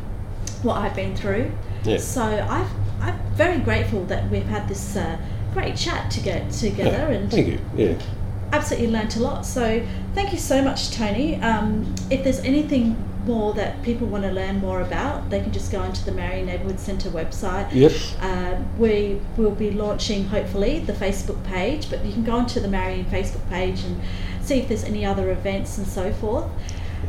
what 0.62 0.76
I've 0.78 0.94
been 0.94 1.16
through. 1.16 1.50
Yeah. 1.84 1.98
So 1.98 2.22
I've, 2.22 2.70
I'm 3.00 3.18
very 3.34 3.58
grateful 3.58 4.04
that 4.06 4.30
we've 4.30 4.46
had 4.46 4.68
this 4.68 4.96
uh, 4.96 5.16
great 5.52 5.76
chat 5.76 6.10
to 6.12 6.20
get 6.20 6.50
together 6.50 6.90
Yeah, 7.10 7.16
and 7.18 7.30
Thank 7.30 7.48
you. 7.48 7.58
Yeah. 7.76 7.94
absolutely 8.52 8.88
learnt 8.90 9.16
a 9.16 9.20
lot. 9.20 9.46
So 9.46 9.84
thank 10.14 10.32
you 10.32 10.38
so 10.38 10.62
much, 10.62 10.90
Tony. 10.90 11.36
Um, 11.42 11.94
if 12.10 12.24
there's 12.24 12.40
anything 12.40 12.96
more 13.26 13.52
that 13.54 13.82
people 13.82 14.06
want 14.06 14.24
to 14.24 14.30
learn 14.32 14.58
more 14.60 14.80
about, 14.80 15.28
they 15.30 15.40
can 15.40 15.52
just 15.52 15.70
go 15.70 15.78
onto 15.80 16.02
the 16.04 16.12
Marion 16.12 16.46
Neighbourhood 16.46 16.80
Centre 16.80 17.10
website. 17.10 17.68
Yes. 17.72 18.16
Um, 18.20 18.66
we 18.78 19.20
will 19.36 19.50
be 19.54 19.70
launching 19.70 20.24
hopefully 20.28 20.78
the 20.80 20.94
Facebook 20.94 21.42
page, 21.44 21.90
but 21.90 22.04
you 22.04 22.12
can 22.12 22.24
go 22.24 22.32
onto 22.32 22.60
the 22.60 22.68
Marion 22.68 23.04
Facebook 23.06 23.46
page 23.50 23.84
and 23.84 24.00
see 24.42 24.58
if 24.58 24.68
there's 24.68 24.84
any 24.84 25.04
other 25.04 25.30
events 25.30 25.76
and 25.78 25.86
so 25.86 26.12
forth. 26.14 26.46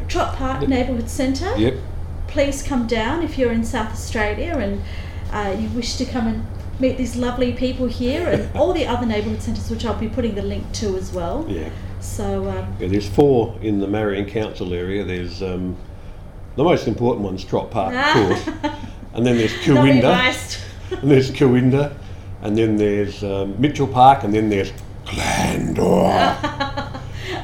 Trott 0.08 0.36
Park 0.36 0.62
Yep. 0.62 0.70
Neighbourhood 0.70 1.10
Centre. 1.10 1.56
Yep. 1.58 1.76
Please 2.28 2.62
come 2.62 2.88
down 2.88 3.24
if 3.24 3.38
you're 3.38 3.52
in 3.52 3.64
South 3.64 3.92
Australia 3.92 4.58
and 4.58 4.82
uh, 5.32 5.56
you 5.58 5.70
wish 5.70 5.96
to 5.96 6.06
come 6.06 6.28
and 6.28 6.46
meet 6.82 6.98
these 6.98 7.16
lovely 7.16 7.54
people 7.54 7.86
here 7.86 8.28
and 8.28 8.56
all 8.56 8.74
the 8.74 8.86
other 8.86 9.06
neighbourhood 9.06 9.42
centres, 9.42 9.70
which 9.70 9.86
I'll 9.86 9.94
be 9.98 10.10
putting 10.10 10.36
the 10.36 10.42
link 10.42 10.70
to 10.74 10.98
as 10.98 11.14
well. 11.14 11.46
Yeah. 11.48 11.70
So 12.02 12.50
um, 12.50 12.76
Yeah, 12.80 12.88
there's 12.88 13.08
four 13.08 13.58
in 13.62 13.80
the 13.80 13.88
Marion 13.88 14.26
Council 14.26 14.74
area. 14.74 15.04
There's 15.06 15.42
um, 15.44 15.78
the 16.56 16.64
most 16.64 16.88
important 16.88 17.24
one's 17.24 17.46
Trott 17.46 17.70
Park, 17.72 17.94
of 17.94 18.14
course, 18.14 18.74
and 19.14 19.26
then 19.26 19.38
there's 19.38 19.54
not 19.68 19.86
Cooinda, 19.86 20.60
and 21.02 21.12
there's 21.12 21.32
Cooinda, 21.32 21.96
and 22.42 22.58
then 22.58 22.76
there's 22.76 23.24
um, 23.24 23.60
Mitchell 23.62 23.88
Park, 23.88 24.24
and 24.24 24.34
then 24.34 24.50
there's 24.50 24.74
Glandore. 25.06 26.10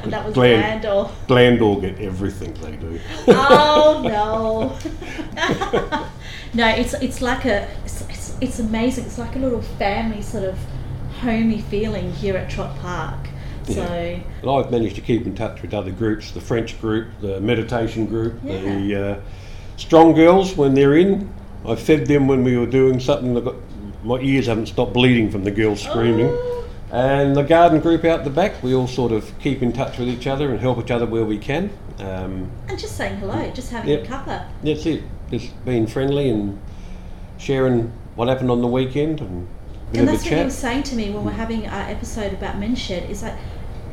and 0.02 0.12
that 0.12 0.24
was 0.24 0.34
Glen- 0.34 0.82
Glandore. 0.82 1.10
Glandore 1.28 1.80
get 1.80 2.00
everything 2.00 2.52
they 2.54 2.76
do. 2.76 3.00
oh 3.28 4.02
no 4.04 4.78
no 6.54 6.68
it's 6.68 6.94
it's 6.94 7.20
like 7.20 7.44
a 7.44 7.68
it's, 7.84 8.02
it's, 8.40 8.58
amazing 8.58 9.04
it's 9.04 9.18
like 9.18 9.36
a 9.36 9.38
little 9.38 9.62
family 9.62 10.22
sort 10.22 10.44
of 10.44 10.58
homey 11.20 11.60
feeling 11.62 12.12
here 12.12 12.36
at 12.36 12.48
trott 12.50 12.76
park 12.78 13.28
so 13.74 13.82
And 13.82 14.50
I've 14.50 14.70
managed 14.70 14.96
to 14.96 15.00
keep 15.00 15.26
in 15.26 15.34
touch 15.34 15.62
with 15.62 15.74
other 15.74 15.90
groups, 15.90 16.30
the 16.30 16.40
French 16.40 16.80
group, 16.80 17.08
the 17.20 17.40
meditation 17.40 18.06
group, 18.06 18.42
the 18.42 18.94
uh, 18.94 19.20
strong 19.76 20.14
girls 20.14 20.56
when 20.56 20.74
they're 20.74 20.96
in. 20.96 21.32
I 21.66 21.74
fed 21.74 22.06
them 22.06 22.28
when 22.28 22.44
we 22.44 22.56
were 22.56 22.66
doing 22.66 23.00
something. 23.00 23.34
Got, 23.42 23.56
my 24.04 24.18
ears 24.20 24.46
haven't 24.46 24.66
stopped 24.66 24.92
bleeding 24.92 25.30
from 25.30 25.44
the 25.44 25.50
girls 25.50 25.82
screaming. 25.82 26.28
Oh. 26.30 26.68
And 26.90 27.36
the 27.36 27.42
garden 27.42 27.80
group 27.80 28.04
out 28.04 28.24
the 28.24 28.30
back, 28.30 28.62
we 28.62 28.74
all 28.74 28.86
sort 28.86 29.12
of 29.12 29.38
keep 29.40 29.60
in 29.60 29.72
touch 29.72 29.98
with 29.98 30.08
each 30.08 30.26
other 30.26 30.50
and 30.50 30.58
help 30.58 30.78
each 30.78 30.90
other 30.90 31.04
where 31.04 31.24
we 31.24 31.36
can. 31.36 31.70
Um, 31.98 32.50
and 32.68 32.78
just 32.78 32.96
saying 32.96 33.18
hello 33.18 33.50
just 33.50 33.70
having 33.70 33.92
a 33.92 34.08
cuppa 34.08 34.46
that's 34.62 34.86
it. 34.86 35.02
Just 35.30 35.64
being 35.64 35.86
friendly 35.86 36.30
and 36.30 36.58
sharing 37.36 37.92
what 38.18 38.26
happened 38.26 38.50
on 38.50 38.60
the 38.60 38.66
weekend 38.66 39.20
and 39.20 39.46
and 39.94 40.08
that's 40.08 40.24
what 40.24 40.34
he 40.38 40.44
was 40.44 40.58
saying 40.58 40.82
to 40.82 40.96
me 40.96 41.08
when 41.10 41.24
we're 41.24 41.30
having 41.30 41.68
our 41.68 41.88
episode 41.88 42.32
about 42.32 42.58
men's 42.58 42.78
shed 42.78 43.08
is 43.08 43.20
that 43.20 43.38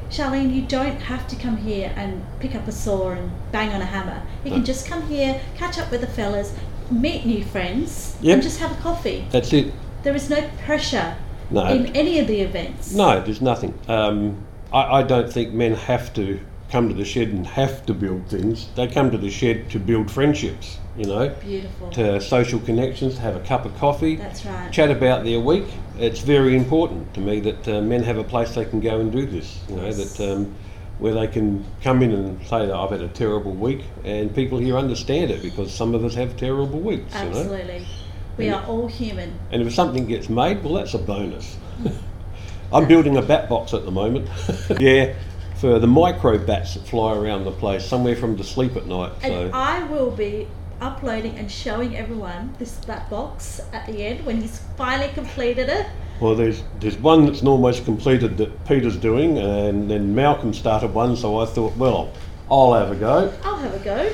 Charlene, 0.10 0.54
you 0.54 0.62
don't 0.64 1.00
have 1.02 1.28
to 1.28 1.36
come 1.36 1.58
here 1.58 1.92
and 1.96 2.24
pick 2.40 2.56
up 2.56 2.68
a 2.68 2.72
saw 2.72 3.10
and 3.12 3.32
bang 3.52 3.70
on 3.72 3.82
a 3.82 3.86
hammer. 3.86 4.22
You 4.44 4.52
can 4.52 4.64
just 4.64 4.88
come 4.88 5.02
here, 5.08 5.42
catch 5.58 5.80
up 5.80 5.90
with 5.90 6.02
the 6.02 6.08
fellas, 6.08 6.54
meet 6.92 7.26
new 7.26 7.44
friends, 7.44 8.16
Yep. 8.22 8.34
and 8.36 8.44
just 8.44 8.60
have 8.60 8.72
a 8.72 8.82
coffee. 8.82 9.26
That's 9.32 9.52
it. 9.52 9.74
There 10.04 10.16
is 10.16 10.30
no 10.30 10.48
pressure 10.64 11.16
No. 11.50 11.66
in 11.68 11.88
any 11.96 12.20
of 12.20 12.28
the 12.28 12.40
events. 12.42 12.94
No, 12.94 13.20
there's 13.20 13.42
nothing. 13.42 13.74
Um, 13.88 14.46
I, 14.72 15.00
I 15.00 15.04
don't 15.04 15.32
think 15.34 15.54
men 15.54 15.74
have 15.74 16.14
to 16.14 16.40
come 16.72 16.88
to 16.88 16.94
the 16.96 17.04
shed 17.06 17.30
and 17.30 17.46
have 17.48 17.84
to 17.88 17.94
build 17.94 18.28
things. 18.28 18.68
They 18.76 18.88
come 18.88 19.10
to 19.10 19.18
the 19.18 19.32
shed 19.32 19.72
to 19.72 19.80
build 19.80 20.12
friendships, 20.12 20.78
you 20.98 21.06
know, 21.06 21.30
Beautiful. 21.42 21.90
to 21.92 22.22
social 22.22 22.60
connections, 22.60 23.16
to 23.16 23.22
have 23.22 23.36
a 23.36 23.40
cup 23.42 23.66
of 23.66 23.76
coffee, 23.78 24.16
That's 24.16 24.46
right. 24.46 24.72
chat 24.72 24.90
about 24.92 25.24
their 25.26 25.40
week. 25.40 25.66
It's 25.98 26.20
very 26.22 26.56
important 26.56 27.14
to 27.16 27.20
me 27.20 27.40
that 27.42 27.68
uh, 27.68 27.82
men 27.82 28.04
have 28.04 28.18
a 28.18 28.24
place 28.24 28.56
they 28.56 28.66
can 28.66 28.80
go 28.80 29.00
and 29.00 29.12
do 29.12 29.26
this, 29.26 29.60
you 29.70 29.76
know, 29.76 29.86
Yes. 29.86 30.14
that 30.18 30.32
um, 30.34 30.56
where 31.00 31.14
they 31.14 31.28
can 31.28 31.66
come 31.82 32.02
in 32.02 32.12
and 32.14 32.40
say 32.48 32.66
that 32.66 32.74
I've 32.74 32.92
had 32.92 33.02
a 33.02 33.10
terrible 33.10 33.52
week 33.52 33.84
and 34.06 34.34
people 34.34 34.58
here 34.58 34.78
understand 34.78 35.32
it 35.32 35.42
because 35.42 35.74
some 35.74 35.94
of 35.94 36.06
us 36.06 36.16
have 36.16 36.38
terrible 36.38 36.80
weeks, 36.80 37.14
you 37.14 37.20
know. 37.30 37.40
Absolutely. 37.40 37.86
We 38.38 38.48
And- 38.48 38.56
are 38.56 38.66
all 38.66 38.88
human. 38.88 39.38
And 39.52 39.62
if 39.62 39.74
something 39.74 40.06
gets 40.06 40.30
made, 40.30 40.64
well, 40.64 40.74
that's 40.76 40.94
a 40.94 40.98
bonus. 40.98 41.58
I'm 42.74 42.88
building 42.88 43.18
a 43.18 43.22
bat 43.22 43.48
box 43.50 43.74
at 43.74 43.86
the 43.86 43.92
moment. 43.92 44.28
yeah, 44.80 45.14
for 45.56 45.80
the 45.80 45.88
micro 45.88 46.38
bats 46.38 46.74
that 46.74 46.86
fly 46.88 47.14
around 47.16 47.46
the 47.46 47.52
place, 47.52 47.86
somewhere 47.86 48.16
from 48.16 48.36
to 48.38 48.44
sleep 48.44 48.76
at 48.76 48.86
night. 48.88 49.12
So 49.22 49.28
And 49.46 49.54
I 49.54 49.84
will 49.84 50.12
be 50.12 50.48
uploading 50.82 51.38
and 51.38 51.50
showing 51.52 51.96
everyone 51.96 52.54
this 52.60 52.76
that 52.88 53.10
box 53.10 53.62
at 53.74 53.86
the 53.88 54.04
end 54.06 54.26
when 54.26 54.42
he's 54.42 54.60
finally 54.78 55.12
completed 55.14 55.70
it. 55.70 55.86
well, 56.20 56.36
there's 56.36 56.64
there's 56.80 56.98
one 56.98 57.26
that's 57.26 57.44
almost 57.44 57.86
completed 57.86 58.38
that 58.38 58.66
Peter's 58.68 58.98
doing, 58.98 59.38
and 59.38 59.90
then 59.90 60.14
Malcolm 60.16 60.54
started 60.54 60.94
one. 60.94 61.16
So 61.16 61.40
I 61.40 61.46
thought, 61.46 61.76
well, 61.78 62.12
I'll 62.50 62.74
have 62.74 62.92
a 62.92 62.96
go. 62.96 63.34
I'll 63.44 63.58
have 63.58 63.74
a 63.74 63.80
go. 63.84 64.12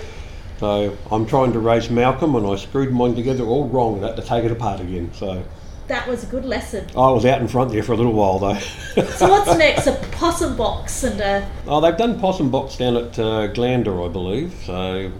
So 0.59 0.95
I'm 1.11 1.25
trying 1.25 1.53
to 1.53 1.59
race 1.59 1.89
Malcolm, 1.89 2.35
and 2.35 2.45
I 2.45 2.55
screwed 2.55 2.91
mine 2.91 3.15
together 3.15 3.43
all 3.43 3.67
wrong 3.67 3.95
and 3.95 4.03
had 4.05 4.15
to 4.17 4.21
take 4.21 4.43
it 4.45 4.51
apart 4.51 4.79
again. 4.79 5.11
So 5.13 5.43
That 5.87 6.07
was 6.07 6.23
a 6.23 6.27
good 6.27 6.45
lesson. 6.45 6.85
I 6.95 7.09
was 7.11 7.25
out 7.25 7.41
in 7.41 7.47
front 7.47 7.71
there 7.71 7.81
for 7.83 7.93
a 7.93 7.97
little 7.97 8.13
while 8.13 8.37
though. 8.39 8.59
So 9.17 9.27
what's 9.29 9.57
next? 9.57 9.87
A 9.87 9.93
possum 10.11 10.55
box 10.55 11.03
and 11.03 11.19
a 11.19 11.49
Oh, 11.65 11.81
they've 11.81 11.97
done 11.97 12.19
possum 12.19 12.51
box 12.51 12.77
down 12.77 12.95
at 12.95 13.17
uh, 13.17 13.47
Glandore, 13.53 14.07
I 14.07 14.11
believe. 14.11 14.53
So, 14.65 15.11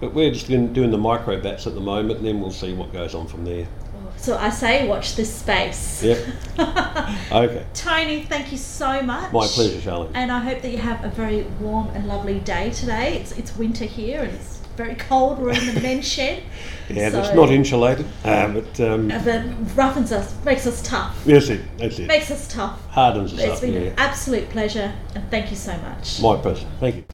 but 0.00 0.12
we're 0.14 0.30
just 0.32 0.48
doing 0.48 0.90
the 0.90 0.98
micro 0.98 1.40
bats 1.40 1.66
at 1.66 1.74
the 1.74 1.80
moment, 1.80 2.18
and 2.18 2.26
then 2.26 2.40
we'll 2.40 2.50
see 2.50 2.72
what 2.72 2.92
goes 2.92 3.14
on 3.14 3.26
from 3.26 3.44
there. 3.44 3.66
so 4.16 4.36
I 4.36 4.50
say 4.50 4.86
watch 4.88 5.16
this 5.16 5.32
space. 5.34 6.02
Yep. 6.02 6.18
Okay. 7.32 7.66
Tony, 7.74 8.22
thank 8.22 8.50
you 8.52 8.58
so 8.58 9.02
much. 9.02 9.32
My 9.32 9.46
pleasure, 9.46 9.80
Charlotte. 9.80 10.10
And 10.14 10.30
I 10.32 10.38
hope 10.40 10.62
that 10.62 10.70
you 10.70 10.78
have 10.78 11.04
a 11.04 11.08
very 11.08 11.42
warm 11.60 11.88
and 11.88 12.06
lovely 12.08 12.38
day 12.40 12.70
today. 12.70 13.16
It's, 13.18 13.32
it's 13.32 13.56
winter 13.56 13.84
here 13.84 14.22
and 14.22 14.32
it's 14.32 14.58
very 14.76 14.94
cold. 14.94 15.38
We're 15.38 15.50
in 15.50 15.74
the 15.74 15.80
men's 15.80 16.06
shed. 16.16 16.42
Yeah, 16.88 17.10
So- 17.10 17.20
it's 17.20 17.34
not 17.34 17.50
insulated, 17.50 18.06
uh, 18.24 18.48
but 18.52 18.80
um, 18.80 19.10
Uh, 19.10 19.18
But 19.24 19.42
roughens 19.76 20.12
us, 20.12 20.34
makes 20.44 20.66
us 20.66 20.80
tough. 20.82 21.22
that's 21.24 21.48
it. 21.48 21.60
That's 21.78 21.98
it. 21.98 22.06
Makes 22.06 22.30
us 22.30 22.46
tough. 22.48 22.78
Hardens 22.90 23.32
us 23.34 23.40
It's 23.40 23.54
up. 23.56 23.60
been 23.60 23.72
Yeah. 23.74 23.80
an 23.90 23.94
absolute 23.98 24.48
pleasure 24.50 24.92
and 25.14 25.28
thank 25.30 25.50
you 25.50 25.56
so 25.56 25.76
much. 25.78 26.20
My 26.22 26.36
pleasure. 26.36 26.66
Thank 26.80 26.96
you. 26.96 27.04